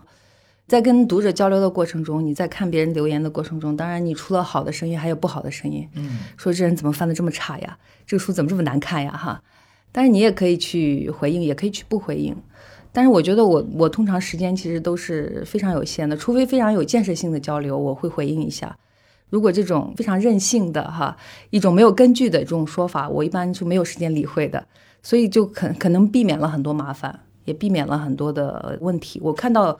[0.68, 5.88] 在跟读者交流的过程中，你在看别人留言的过程中，当然你除了好的声音，还有不好的声音。
[5.94, 7.76] 嗯，说这人怎么翻的这么差呀？
[8.06, 9.10] 这个书怎么这么难看呀？
[9.10, 9.42] 哈。
[9.90, 12.36] 但是你也可以去回应，也可以去不回应。
[12.98, 18.76] 但是我觉得我我通常时间其实都是非常有限的，除非非常有建设性的交流，我会回应一下。
[19.30, 21.16] 如果这种非常任性的哈
[21.50, 24.66] 一种没有根据的这种说法，我一般就没有时间理会的，
[25.00, 29.20] 所以就可可能避免了很多麻烦，也避免了很多的问题。
[29.22, 29.78] 我看到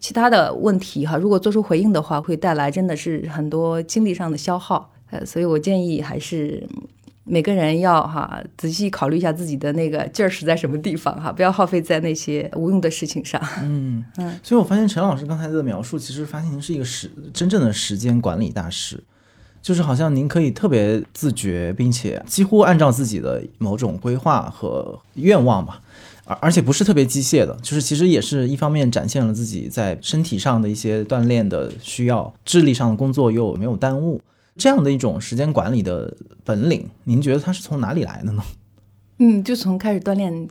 [0.00, 4.90] 其他的问题哈，如果做出回应的话，会带来真的是很多精力上的消耗。
[5.12, 6.66] 呃，所以我建议还是。
[7.28, 13.40] 每个人要哈仔细考虑一下自己的那个劲儿使在什么地方哈，不要耗费在那些无用的事情上。
[13.62, 19.02] 嗯 嗯，所以我发现陈老师刚才的描述，其实发现您是一个时真正的时间管理大师，
[19.60, 25.82] 就是好像您可以特别自觉，并且几乎按照自己的某种规划和愿望吧，
[26.26, 34.20] 而而且不是特别机械的，就是其实也是一方面展现了自己在身体上的一些锻炼的需要，智力上的工作又没有耽误。
[34.56, 38.42] 这样的一种时间管理的本领，您觉得它是从哪里来的呢？
[39.18, 40.48] 嗯，就从开始锻炼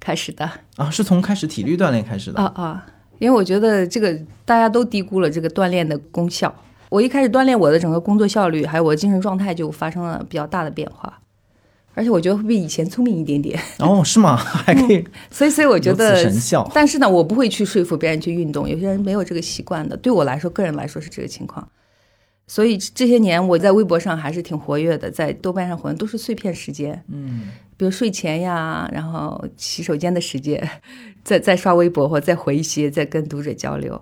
[0.00, 2.86] 开始的啊，是从开始体力锻炼开始的啊啊！
[3.18, 6.54] 因为我觉得这个大家都低估了这个锻炼的功效。
[6.88, 11.20] 我一开始锻炼我的整个工作效率，还有我的精神状态就发生了比较大的变化，
[11.94, 13.58] 而且我觉得会比以前聪明一点点。
[13.80, 14.36] 哦，是吗？
[14.38, 19.96] 还可以，所以，所以我觉得神效，但是呢，我不会去说服别人去运动，有些人没有这个习惯的。
[19.96, 21.66] 对我来说，个人来说是这个情况。
[22.46, 30.68] 所以这些年我在微博上还是挺活跃的，在豆瓣上活跃都是碎片时间，嗯，比如睡前呀，然后洗手间的时间，
[31.24, 34.00] 再再刷微博或再回一些，再跟读者交流。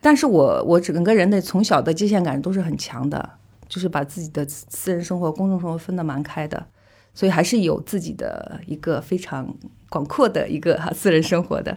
[0.00, 3.30] 但是我我整个人的从小的界限感都是很强的，
[3.68, 6.66] 就是把自己的私人生活、公众生活分得蛮开的，
[7.12, 9.54] 所以还是有自己的一个非常
[9.90, 11.76] 广阔的一个哈 私人生活的。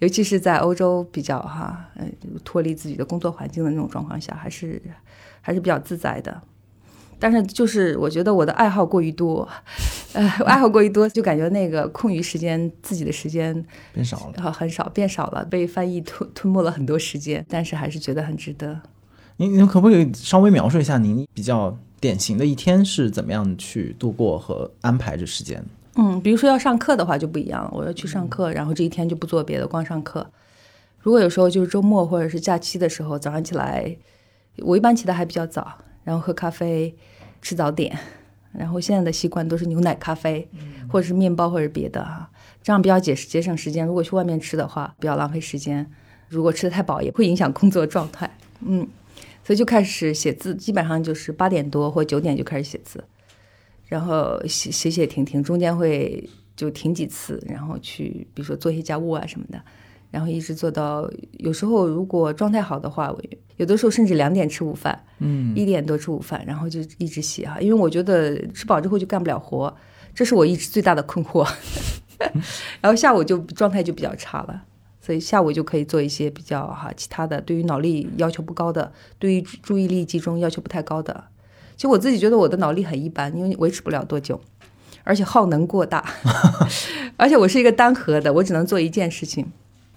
[0.00, 2.06] 尤其是在欧洲比较哈，呃，
[2.42, 4.80] 脱离自己的工作环境的那种状况下，还是
[5.40, 6.40] 还是比较自在的。
[7.18, 9.46] 但是就是我觉得我的爱好过于多，
[10.14, 13.52] 呃，爱好过于多，就感觉那个空余时间自己的时间
[13.92, 14.42] 变少了。
[14.42, 18.80] 啊很少，变少了，被翻译吞吞没了很多时间，但是还是觉得很值得。
[19.36, 25.62] 您您可不可以稍微描述一下您比较典型的一天是怎么样去度过和安排这时间？
[25.96, 30.26] 嗯，比如说要上课的话就不一样了，我要去上课，然后这一天就不做别的，光上课。
[31.00, 33.94] 如果有时候就是周末或者是假期的时候，早上起来，
[34.62, 36.94] 我一般起得还比较早，然后喝咖啡，
[37.40, 37.98] 吃早点，
[38.52, 40.48] 然后现在的习惯都是牛奶咖啡，
[40.88, 42.30] 或者是面包或者别的哈，
[42.62, 43.86] 这样比较节节省时间。
[43.86, 45.90] 如果去外面吃的话，比较浪费时间。
[46.28, 48.30] 如果吃的太饱，也会影响工作状态。
[48.60, 48.86] 嗯，
[49.42, 53.02] 所以就开始写字，基本上就是八点多或九点就开始写字。
[53.86, 59.60] 然后写写写停停，中间会就停几次，然后去比如说做一些家务啊什么的，
[60.10, 61.08] 然后一直做到
[61.38, 63.22] 有时候如果状态好的话，我
[63.56, 69.74] 有的时候甚至两点吃午饭，嗯，一点多吃午饭，然后就一直写哈，因为我觉得吃饱之后就干不了活，
[70.14, 71.46] 这是我一直最大的困惑。
[72.80, 74.62] 然后下午就状态就比较差了，
[75.00, 81.24] 所以下午就可以做一些比较哈其他的，对于脑力要求不高的，对于注意力集中要求不太高的。
[81.76, 84.38] 其实我自己觉得我的脑力很一般，因为维持不了多久，
[85.02, 86.04] 而且耗能过大，
[87.16, 89.50] 而且我是一个单核的，我只能做一件事情。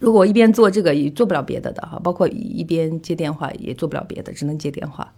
[0.04, 5.14] 如果我一边做这个也做不了别的的哈，包括一边接电话也做不了别的，只能接电话。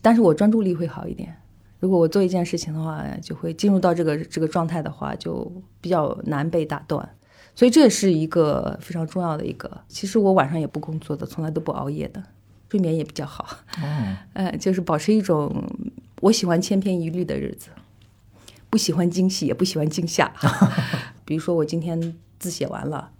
[0.00, 1.36] 但是我专注力会好一点。
[1.80, 7.06] 如果我做一件事情的话，就会进入到这个这个状态的话，就比较难被打断。
[7.54, 9.70] 所以这也是一个非常重要的一个。
[9.86, 12.24] 其实我晚上也不工作的，从来都不熬夜的，
[12.70, 13.46] 睡眠也比较好。
[13.82, 15.62] 嗯， 呃，就是保持一种
[16.22, 17.68] 我喜欢千篇一律的日子，
[18.70, 20.32] 不喜欢惊喜，也不喜欢惊吓。
[21.26, 23.10] 比如说我今天字写完了，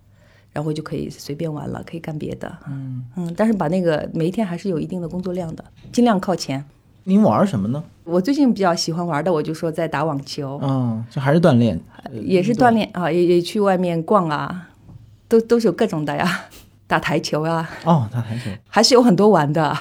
[0.52, 2.50] 然后就可以随便玩了，可以干别的。
[2.66, 6.64] 嗯嗯，但是把那个每一天还是有一定的工作量的，尽量靠前。
[7.04, 7.82] 您玩什么呢？
[8.04, 11.80] 我最近比较喜欢玩的，我就说在打网球，嗯，就还是锻炼，
[12.12, 14.68] 也是锻炼啊，也也去外面逛啊，
[15.26, 16.44] 都都是有各种的呀，
[16.86, 18.50] 打台球啊，哦，打台球。
[18.68, 19.76] 还是有很多玩的。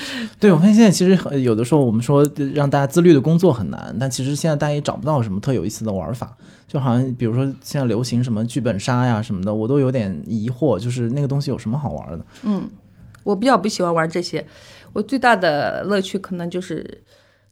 [0.38, 6.36] 对，我发现现在其实很有的时候我们说让大家自律的工作很难，但其实现在大家也找不到什么特有意思的玩法，
[6.66, 12.24] 就好像比如说现在流行什么剧本杀呀什么的，我都有点疑惑，就是那个东西有什么好玩的？
[12.44, 12.68] 嗯，
[13.24, 14.46] 我比较不喜欢玩这些，
[14.92, 17.02] 我最大的乐趣可能就是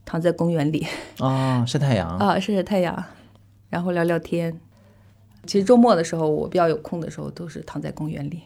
[0.04, 0.86] 躺在公园里
[1.18, 3.04] 啊，晒太阳， 啊，晒晒太阳，
[3.68, 4.60] 然后聊聊天。
[5.46, 8.40] 其实周末的时候，我比较有空的时候，都是躺在公园里。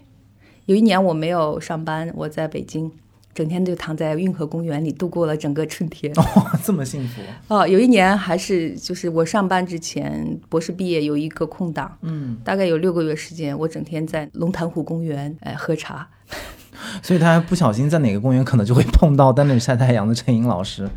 [0.67, 2.93] 有一年我没有上班，我在北京，
[3.35, 6.13] 整天就躺在运河公园里度过了整个春天。
[6.17, 16.09] 哦， 这么幸福，哦，有一年还是就是我上班之前，博士毕业有一个空档，嗯，大概有六个月时间，我整天在龙潭湖公园哎喝茶。
[17.03, 20.89] 所以他不小心在哪个公园可能就会碰到在那里晒太阳的陈颖老师。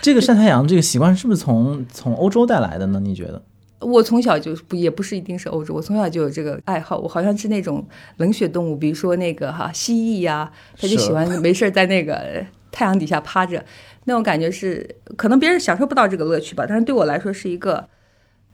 [0.00, 3.00] 这个晒太阳这个习惯是不是从从欧洲带来的呢？
[3.00, 3.42] 你觉得？
[3.80, 6.98] 我从小就不也不是一定是欧洲，我从小就有这个爱好。
[6.98, 13.64] 我好像是那种冷血动物，比如说那个哈蜥蜴呀、他就喜欢 没事儿在那个太阳底下趴着，
[14.04, 17.88] 那种感觉是可能别人享受不到这个乐趣吧，但是对我来说是一个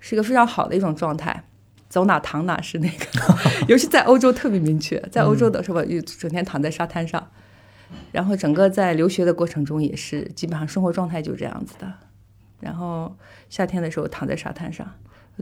[0.00, 1.44] 是一个非常好的一种状态。
[1.88, 3.04] 走哪躺哪是那个，
[3.68, 7.30] 尤其在欧洲特别明确，在欧洲的时候就整天躺在沙滩上，
[8.12, 11.92] 然后整个在留学的过程中也是基本上生活状态就这样子的。
[12.60, 13.14] 然后
[13.50, 14.90] 夏天的时候躺在沙滩上，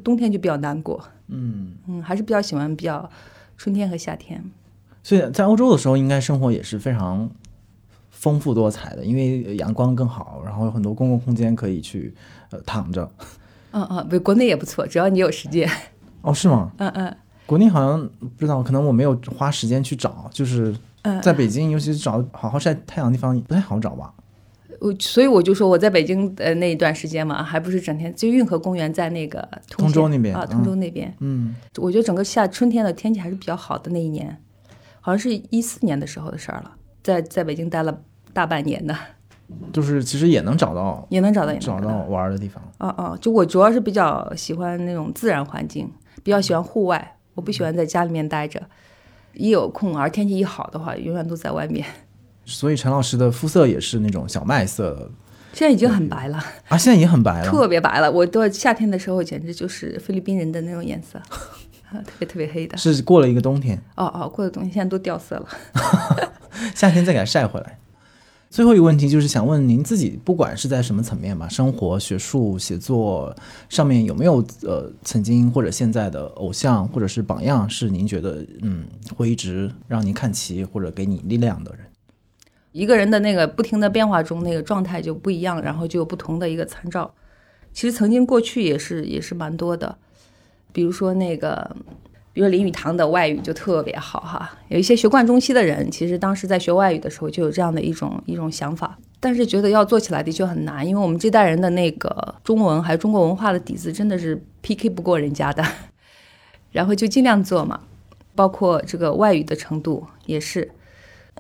[0.02, 1.02] 冬天就比较难过。
[1.28, 3.08] 嗯，嗯，还是比较喜欢比较
[3.56, 4.42] 春天和夏天。
[5.02, 7.30] 所以在欧洲的时候，应该生活也是非常
[8.10, 12.14] 丰富多彩的，因为阳光更好，然后有很多公共空间可以去
[12.50, 13.10] 呃躺着。
[13.72, 15.70] 嗯嗯，不，国内也不错，只要你有时间。
[16.22, 16.70] 哦，是吗？
[16.78, 24.12] 嗯嗯国内好像不知道，可能我没有花时间去找，就是嗯，在北京，尤其是找好好晒太阳的地方不太好找吧。
[24.80, 31.14] 我所以我就说我在北京呃那一段时间嘛，还不是整天就运河公园在那个通州那边啊，嗯通州那边。
[31.20, 34.42] 嗯，我觉得整个夏春天的天气还是比较好的那一年，
[35.00, 36.72] 好像是一四年的时候的事儿了。
[37.02, 38.02] 在在北京待了
[38.32, 38.96] 大半年的，
[39.72, 42.62] 就是其实也能找到也能找到，也能找到玩儿的地方。
[42.78, 45.90] 哦哦，就我主要是比较喜欢那种自然环境，
[46.22, 48.62] 比较喜欢户外，我不喜欢在家里面待着。
[49.34, 51.86] 一有空，而天气一好的话，永远都在外面。
[52.50, 55.10] 所以陈老师的肤色也是那种小麦色
[55.52, 56.36] 现在已经很白了，
[56.68, 57.50] 啊，现在已经很白了。
[57.50, 58.10] 特别白了。
[58.10, 61.18] 我到夏天的时候，简直就是菲律宾人的那种颜色，
[61.90, 62.76] 啊，特别特别黑的。
[62.76, 65.48] 是过了一个冬天，哦哦，过了冬天现在都掉色了。
[66.74, 67.78] 夏天再给它晒回来。
[68.48, 73.34] 最后一个问题就是想问您自己，不管是在什么层面吧，生活、学术、写作
[73.68, 78.84] 上面有没有呃曾经或者现在的偶像或者是榜样，是您觉得嗯
[79.16, 81.86] 会一直让您看齐或者给你力量的人？
[82.72, 87.12] 一个人的那个不停的变化中，那个状态就不一样，然后就有不同的一个参照。
[87.72, 89.96] 其实曾经过去也是也是蛮多的，
[90.72, 91.76] 比如说那个，
[92.32, 94.52] 比如林语堂的外语就特别好哈。
[94.68, 105.64] 有一些学贯中西的人，其实当时在学外语的时候就有这样的一种一种想法，但是觉得要做起来的确很难，因为我们这代人的那个中文还有中国文化的底子真的是 PK 不过人家的，
[106.70, 107.80] 然后就尽量做嘛，
[108.34, 110.70] 包括这个外语的程度也是。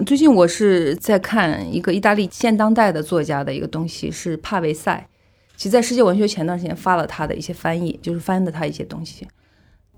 [0.06, 5.06] 最近我是在看一个意大利现当代的作家的一个东西，是帕维塞。
[5.56, 9.28] 其实，在世界文学前段时间发了他的一些翻译，就是翻的他一些东西。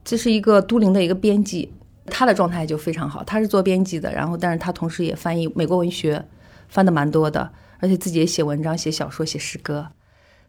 [0.05, 1.73] 这是一个都灵的一个编辑，
[2.07, 3.23] 他的状态就非常好。
[3.23, 6.25] 他是做编辑的，然后但是他同时也翻译美国文学，
[6.69, 9.87] 翻的蛮多的，而且自己也写文章、写小说、写诗歌。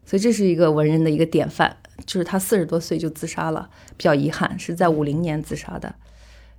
[0.04, 1.78] 所以这是一个文人的一个典范。
[2.08, 5.94] 就是他四十多岁就自杀了，比较遗憾，是在五零年自杀的。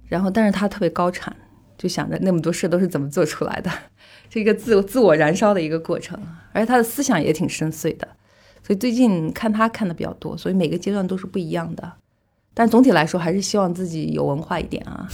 [0.07, 1.35] 然后，但是他特别高产。
[1.77, 3.71] 就想着那么多事都是怎么做出来的，
[4.31, 6.19] 这个自自我燃烧的一个过程，
[6.53, 8.07] 而且他的思想也挺深邃的，
[8.63, 11.93] 所以最近看他看的比较多，所以每个阶段都是不一样的，
[12.55, 15.07] 但总体来说还是希望自己有文化一点啊，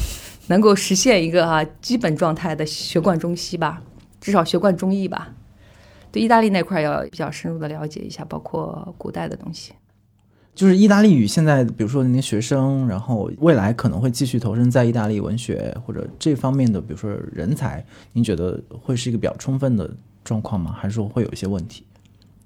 [0.48, 3.82] 能够实现一个啊基本状态的学贯中西吧，
[4.20, 5.32] 至少学贯中译吧，
[6.12, 9.72] 对意大利那块要比较深入的了解一下，包括古代的东西。
[10.54, 17.82] 就是意大利语，现在比如说那些学生，然后未来可能会继续投身在意大利文学或者这方面的，比如说人才，
[18.12, 19.90] 您觉得会是一个比较充分的
[20.22, 20.72] 状况吗？
[20.78, 21.84] 还是说会有一些问题？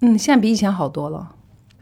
[0.00, 1.34] 嗯，现在比以前好多了，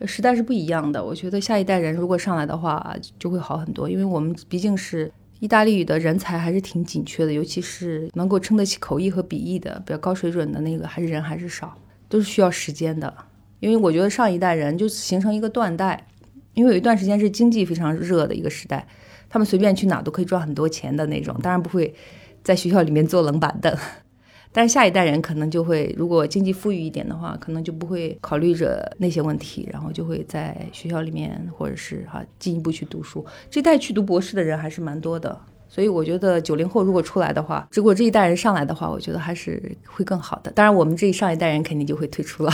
[0.06, 1.04] 时代是不一样的。
[1.04, 11.76] 我觉得下一代人如果上来的话，就会好很多，因为我们毕竟是意大利语的人才还是挺紧缺的，尤其是能够撑得起口译和笔译的比较高水准的那个，还是人还是少，
[12.08, 13.12] 都是需要时间的。
[13.60, 16.06] 因为我觉得上一代人就形成一个断代。
[16.54, 18.86] 因为有一段时间是经济非常热的一个时代，
[19.28, 21.94] 他们随便去哪都可以赚很多钱的那种，当然不会
[22.42, 23.74] 在学校里面坐冷板凳。
[24.54, 33.24] 但是下一代人可能就会，如果经济富裕一点的话，可能就不会考虑着那些问题，然后就会在学校里面或者是哈进一步去读书。
[33.48, 35.40] 这代去读博士的人还是蛮多的，
[35.70, 40.50] 所以我觉得九零后如果出来的话，如果这一代人上来的话，我觉得还是会更好的。
[40.50, 42.52] 当然，我们这上一代人肯定就会退出了，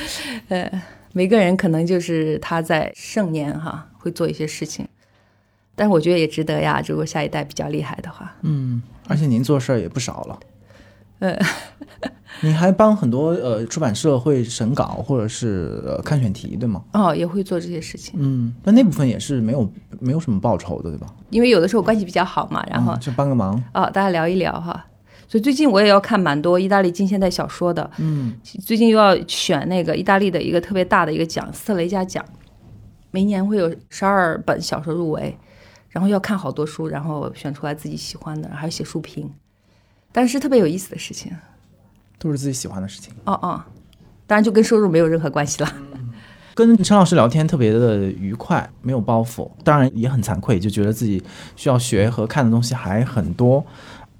[0.48, 0.97] 呃。
[1.12, 4.86] 每个人可能就是他在盛年哈会做一些事情，
[5.74, 6.82] 但是我觉得也值得呀。
[6.86, 10.38] 如果下一代比较厉害的话，嗯，而且您做事儿也不少了，
[11.20, 11.36] 呃，
[12.42, 16.84] 你还帮很多呃出版社会审稿或者是呃看选题，对吗？
[16.92, 18.14] 哦，也会做这些事情。
[18.18, 21.06] 嗯，但那部分也是没有没有什么报酬的，对吧？
[21.30, 24.84] 因为有的时候关系比较好嘛，然后就帮个忙哦，大家聊一聊哈。
[25.28, 32.24] 所以最近我也要看蛮多意大利近现代小说的，嗯，最近又要选那个意大利的一个特别大的一个奖——斯特雷加奖，
[33.10, 35.36] 每年会有十二本小说入围，
[35.90, 39.30] 然后要看好多书，然后选出来自己喜欢的，还要写书评，
[40.10, 41.30] 但是特别有意思的事情，
[42.18, 43.12] 都是自己喜欢的事情。
[43.24, 43.62] 哦哦，
[44.26, 45.70] 当然就跟收入没有任何关系了。
[46.54, 51.22] 跟陈老师聊天特别的愉快，没有包袱，当然也很惭愧，就觉得自己
[51.54, 53.64] 需要学和看的东西还很多，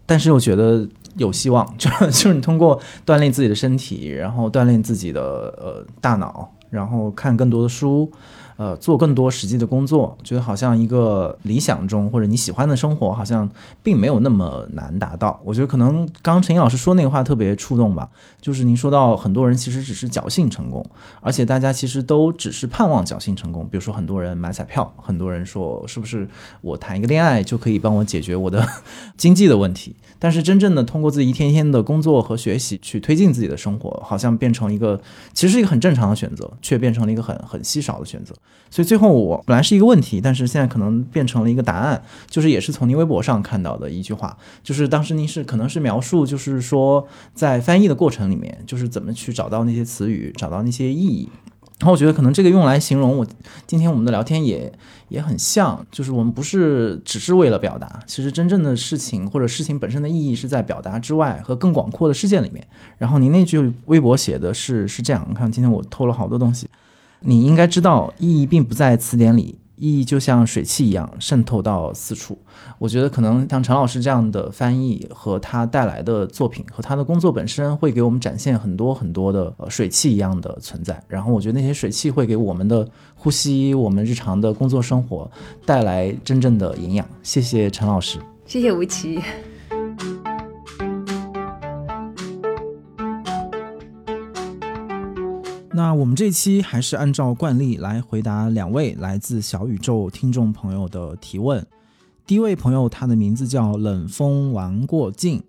[0.05, 0.87] 但是又觉得。
[1.19, 5.21] 有希望， 就就是你通过锻炼自己的身体，然后锻炼自己的
[5.59, 8.11] 呃大脑，然后看更多的书。
[8.59, 13.49] 呃，做更多实际的工作，觉得好像一个理想中或者你喜欢的生活，好像
[13.85, 15.41] 并没有那么难达到。
[15.45, 20.85] 我觉得可能刚刚陈英老师说那个话特别触动吧，就是您说到很多人其实只是侥幸成功，
[21.21, 23.63] 而且大家其实都只是盼望侥幸成功。
[23.71, 26.29] 比如说很多人买彩票，很多人说是不是
[26.61, 28.67] 我谈一个恋爱就可以帮我解决我的
[29.17, 35.01] 经济的问题，但是真正的通过自己一天天的工作和学习去推进自己的生活，好像变成一个
[35.33, 38.35] 其实是一个很正常的选择，却变成了一个很很稀少的选择。
[38.71, 51.31] 所以最后我本来是一个问题，但是现在可能变成了一个答案，就是也是从您微博上看到的一句话，就是当时您是可能是描述，就是说在翻译的过程里面，就是怎么去找到那些词语，找到那些意义，
[51.79, 53.27] 然后我觉得可能这个用来形容我
[53.67, 54.71] 今天我们的聊天也
[55.09, 62.67] 也很像，就是我们不是只是为了表达，其实真正的事情或者事情本身的意义是在表达之外和更广阔的世界里面。
[62.99, 66.69] 然后您那句微博写的是是这样，你看今天我偷了好多东西，
[67.21, 69.59] 你应该知道意义并不在词典里。
[69.81, 72.37] 意义就像水汽一样渗透到四处。
[72.81, 81.01] 我觉得可能像陈老师这样的翻译和他带来的作品和他的工作本身，会给我们展现很多很多的水汽一样的存在。
[81.07, 85.31] 然后我觉得那些水汽会给我们的呼吸、我们日常的工作生活
[85.65, 87.09] 带来真正的营养。
[87.23, 89.21] 谢谢陈老师，谢谢吴奇。
[95.79, 101.65] 那我们这期还是按照惯例来回答两位来自小宇宙听众朋友的提问。
[102.27, 105.41] 第一位朋友，他的名字叫冷风玩过境，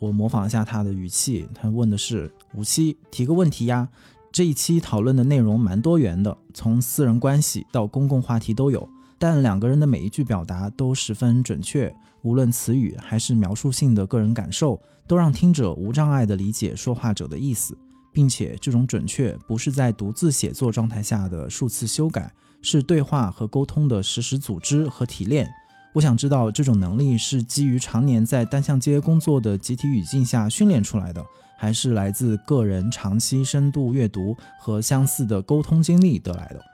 [0.00, 3.88] 我模仿一下他的语气，他问的是：五七提个问题呀。
[4.30, 8.86] 这一期讨论的内容蛮多元的，从私人关系到公共话题都有，
[9.18, 17.78] 但两个人的每一句表达都十分准确，无论词语还是描述性的个人感受，都让听者无障碍地理解说话者的意思。
[18.12, 22.32] 并且这种准确不是在独自写作状态下的数次修改，
[22.62, 25.48] 是对话和沟通的实时组织和提炼。
[25.94, 31.24] 我想知道这种能力是基于常年在单向街工作的集体语境下训练出来的，
[31.56, 36.64] 还是来自个人长期深度阅读和相似的沟通经历得来的？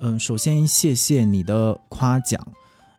[0.00, 2.40] 嗯，首先谢谢你的夸奖。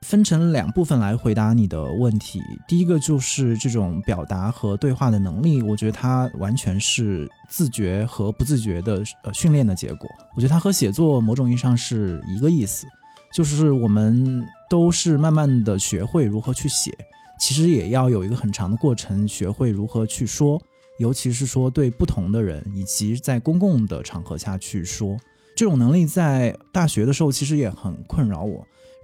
[0.02, 2.42] 分成两部分来回答你的问题。
[2.68, 10.10] 第一个就是这种表达和对话的能力，我觉得它完全是自觉和不自觉的呃训练的结果。
[10.36, 12.86] 我觉得它和写作某种意义上是一个意思，
[13.34, 16.92] 就是我们都是慢慢的学会如何去写，
[17.40, 20.62] 其实也要有一个很长的过程，学会如何去说，
[21.00, 25.18] 尤其是说对不同的人以及在公共的场合下去说。
[25.56, 28.62] 这种能力在大学的时候其实也很困扰我。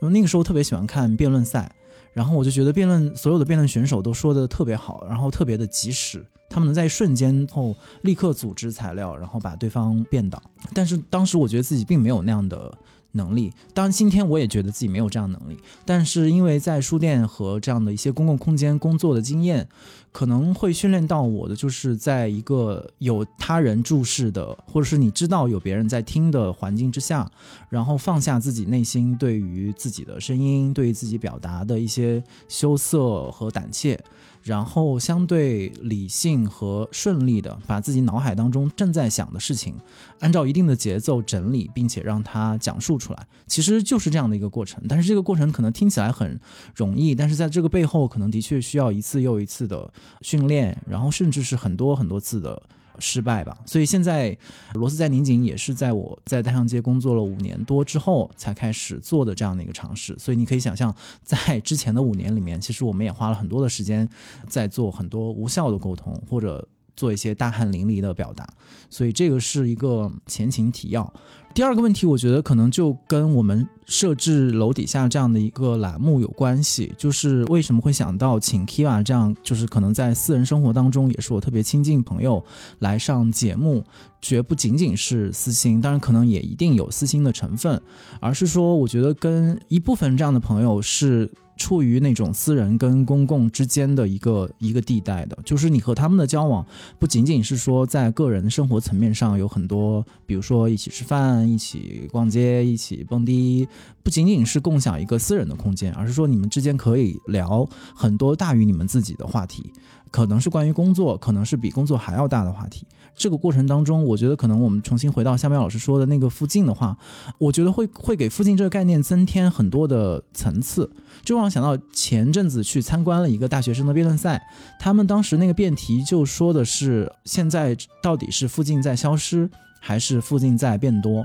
[0.09, 1.71] 那个时候特别喜欢看辩论赛，
[2.13, 10.41] 然后我就觉得辩论所有的辩论选手都说的特别好，然后特别的及时，他们能在瞬间后立刻组织材料，然后把对方辩倒。
[10.73, 12.73] 但是当时我觉得自己并没有那样的。
[13.13, 19.67] 能力，当然今天我也觉得自己没有这样能力，但是因为在书店和这样的一些公共空间工作的经验，
[20.11, 27.29] 可能会训练到我的，就是在一个有他人注视的，或者是你知道有别人在听的环境之下，
[27.69, 33.99] 然后放下自己内心对于自己的声音，对于自己表达的一些羞涩和胆怯。
[34.43, 39.75] 然后相对理性和顺利的把自己脑海当中正在想的事情，
[40.19, 44.83] 按照一定的节奏整理，并且让它讲述出来，其实就是这样的一个过程。
[44.89, 46.39] 但是这个过程可能听起来很
[46.75, 52.61] 容易，但是在这个背后可能的确需要一次又一次的训练，然后甚至是很多很多次的。
[52.99, 54.37] 失败吧，所以现在
[54.73, 60.15] 罗斯在拧紧也是在我在单向街工作了五年多之后才开始做的这样的一个尝试。
[60.19, 64.07] 所以你可以想象，在之前的五年里面，其实我们也花了很多的时间
[64.47, 68.47] 在做很多无效的沟通，或者做一些大汗淋漓的表达。
[68.89, 71.13] 所以这个是一个前情提要。
[71.53, 82.43] 第二个问题，我觉得可能就跟我们设置楼底下这样的一个栏目有关系，就是为什么会想到请 Kiva 这样，就是可能在私人生活当中也是我特别亲近朋友
[82.79, 83.83] 来上节目，
[84.21, 87.81] 绝不仅仅是私心，当然可能也一定有私心的成分，
[88.21, 91.29] 而是说我觉得跟一部分这样的朋友是。
[91.61, 96.65] 处于那种私人跟公共之间的一个一个地带的，就是你和他们的交往，
[96.97, 103.67] 不仅仅是说在个人生活层面上有很多，比如说一起吃饭、一起逛街、一起蹦迪，
[104.01, 109.71] 不仅仅是共享一个私人的空间，而是说你们之间可以聊很多大于你们自己的话题，
[110.11, 112.85] 可能是关于工作，可能是比工作还要大的话题。
[113.15, 116.97] 这个过程当中，我觉得可能我们重新回到夏苗老师说的那个附近的话，
[117.37, 120.89] 我觉得会会给附近这个概念增添很多的层次。
[121.23, 124.41] 就让我想到前阵子去参观了一个大学生的辩论赛，
[124.79, 129.47] 他们当时那个辩题就说的是现在到底是附近在消失
[129.79, 131.23] 还是附近在变多，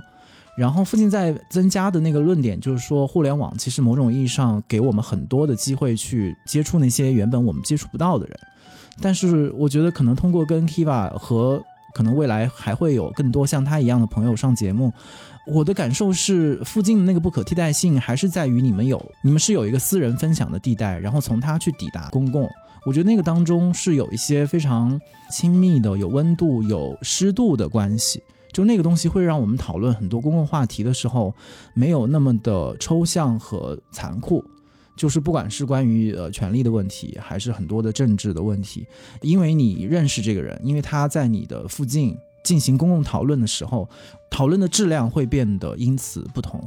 [0.58, 8.38] 然后附近在增加的那个论点就是说互联网其实某种意义上给我们很多的机会去接触那些原本我们接触不到的人，
[9.00, 11.62] 但是我觉得可能通过跟 Kiva 和
[11.94, 14.92] 可能未来还会有更多像他一样的朋友上节目。
[15.46, 22.50] 我的感受是，附近的那个不可替代性还是在于你们有，你们是有一个私人分享的地带，然后从它去抵达公共。
[22.84, 28.22] 我觉得那个当中是有一些非常亲密的、有温度、有湿度的关系。
[28.52, 31.34] 就那个东西会让我们讨论很多公共话题的时候，
[31.74, 34.42] 没有那么的抽象和残酷。
[34.96, 38.86] 就是不管是关于呃权力的问题，还是很多的政治的问题，
[39.20, 42.16] 因为你认识这个人，因为他在你的附近。
[42.44, 43.88] 进行公共讨论的时候，
[44.30, 46.62] 讨论的质量会变得因此不同。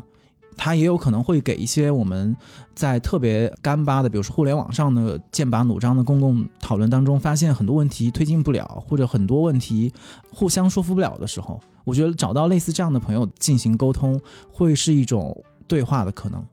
[0.57, 2.35] 他也有可能会给一些我们
[2.75, 9.89] 在特别干巴的，比如说互联网上的剑拔弩张的公共讨论当中，发现很多问题推进不了，或者很多问题
[10.33, 14.19] 互相说服不了的时候，我觉得找到类似这样的朋友进行沟通，
[14.51, 16.43] 会是一种对话的可能。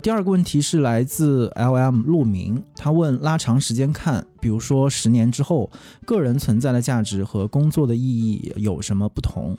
[0.00, 5.68] 第二个问题是来自 L M 陆明，他问拉长时间看，比如说十年之后，
[6.06, 9.58] 个人存在的价值和工作的意义有什么不同？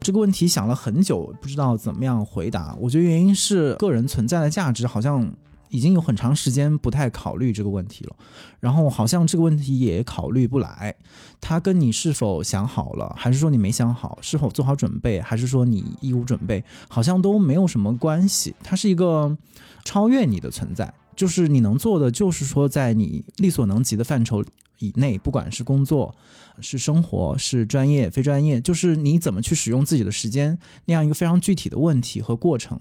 [0.00, 2.74] 这个问题想了很久，不知道怎么样回答。
[2.80, 5.30] 我觉得原因是个人存在的价值好像
[5.68, 8.16] 已经有很长时间不太考虑这个问题了，
[8.60, 10.94] 然后好像这个问题也考虑不来。
[11.42, 18.54] 它跟你是否想好了，还是说你没想好，是否做好准备，还是说你义无准备，好像都没有什么关系。
[18.62, 19.36] 它是一个
[19.84, 24.44] 超越你的存在，就是你能做的，就是说在你力所能及的范畴。
[24.80, 26.12] 以内，不管是工作、
[26.60, 32.78] 是生活、是专业、非专业，就是你怎么去使用自己的时间，那样一个非常具体的问题和过程，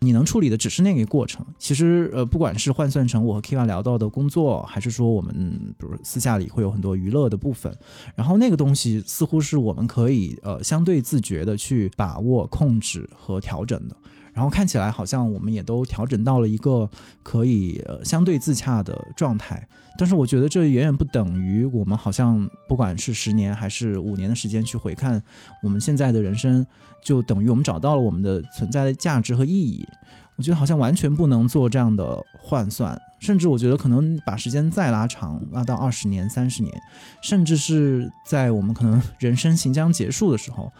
[0.00, 1.46] 你能处理的只是那个过程。
[1.56, 5.32] 其实，呃，不管是换算成我和 Kiva 聊到的工作，还是说我们
[5.78, 7.74] 比如私下里会有很多娱乐的部分，
[8.16, 13.96] 然后那个东西似乎是我们可以呃相对自觉的去把握、控制和调整的。
[14.36, 16.88] 然后看起来好像我们也都调整到了一个
[17.22, 19.66] 可以呃相对自洽的状态，
[19.98, 25.22] 但是我觉得这远远不等于我们好像不管是十年还是五年的时间去回看
[25.62, 26.66] 我们现在的人生，
[27.02, 29.88] 就等于我们找到了我们的存在的价值和意义。
[30.36, 36.74] 我觉得好像完全不能做这样的换算，甚至我觉得可能把时间再拉长，拉到二十年、三十年，
[37.22, 40.70] 甚至是在我们可能人生行将结束的时候，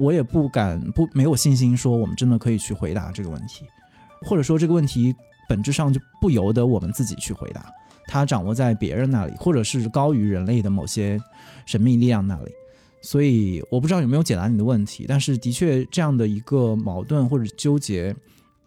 [0.00, 3.66] 我也不敢不没有信心说我们真的可以去回答这个问题，
[4.22, 5.14] 或者说这个问题
[5.48, 7.66] 本质上就不由得我们自己去回答，
[8.06, 11.20] 它掌握在别人那里，或者是高于人类的某些
[11.66, 12.50] 神秘力量那里。
[13.02, 18.16] 所以我不知道有没有解答你的问题，但是的确这样的一个矛盾或者纠结。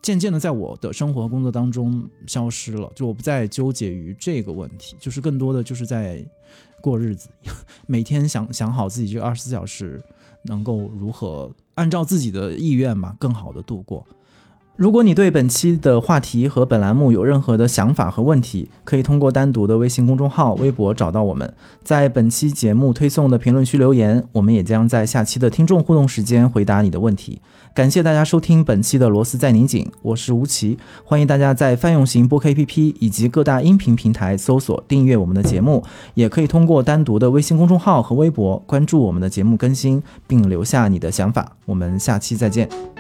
[0.06, 6.24] 渐渐的，在我的生活和工作当中消失了，就我不再纠结于这个问题，就是更多的就是在
[6.80, 7.28] 过日子，
[7.88, 10.00] 每天想想好自己这二十四小时
[10.44, 14.06] 能够如何按照自己的意愿吧，更好的度过。
[14.78, 27.42] 如果你对本期的话题和本栏目有任何的想法和问题，可以通过单独的微信公众号、微博找到我们，在本期节目推送的评论区留言，我们也将在下期的听众互动时间回答你的问题。
[27.74, 35.82] 感谢大家收听本期的螺丝在拧紧，我是吴奇，欢迎大家在泛用型播客 APP 以及各大音频平台搜索订阅我们的节目，
[36.16, 41.54] 也可以通过单独的微信公众号和微博关注我们的节目更新，并留下你的想法。
[41.66, 42.95] 我们下期再见。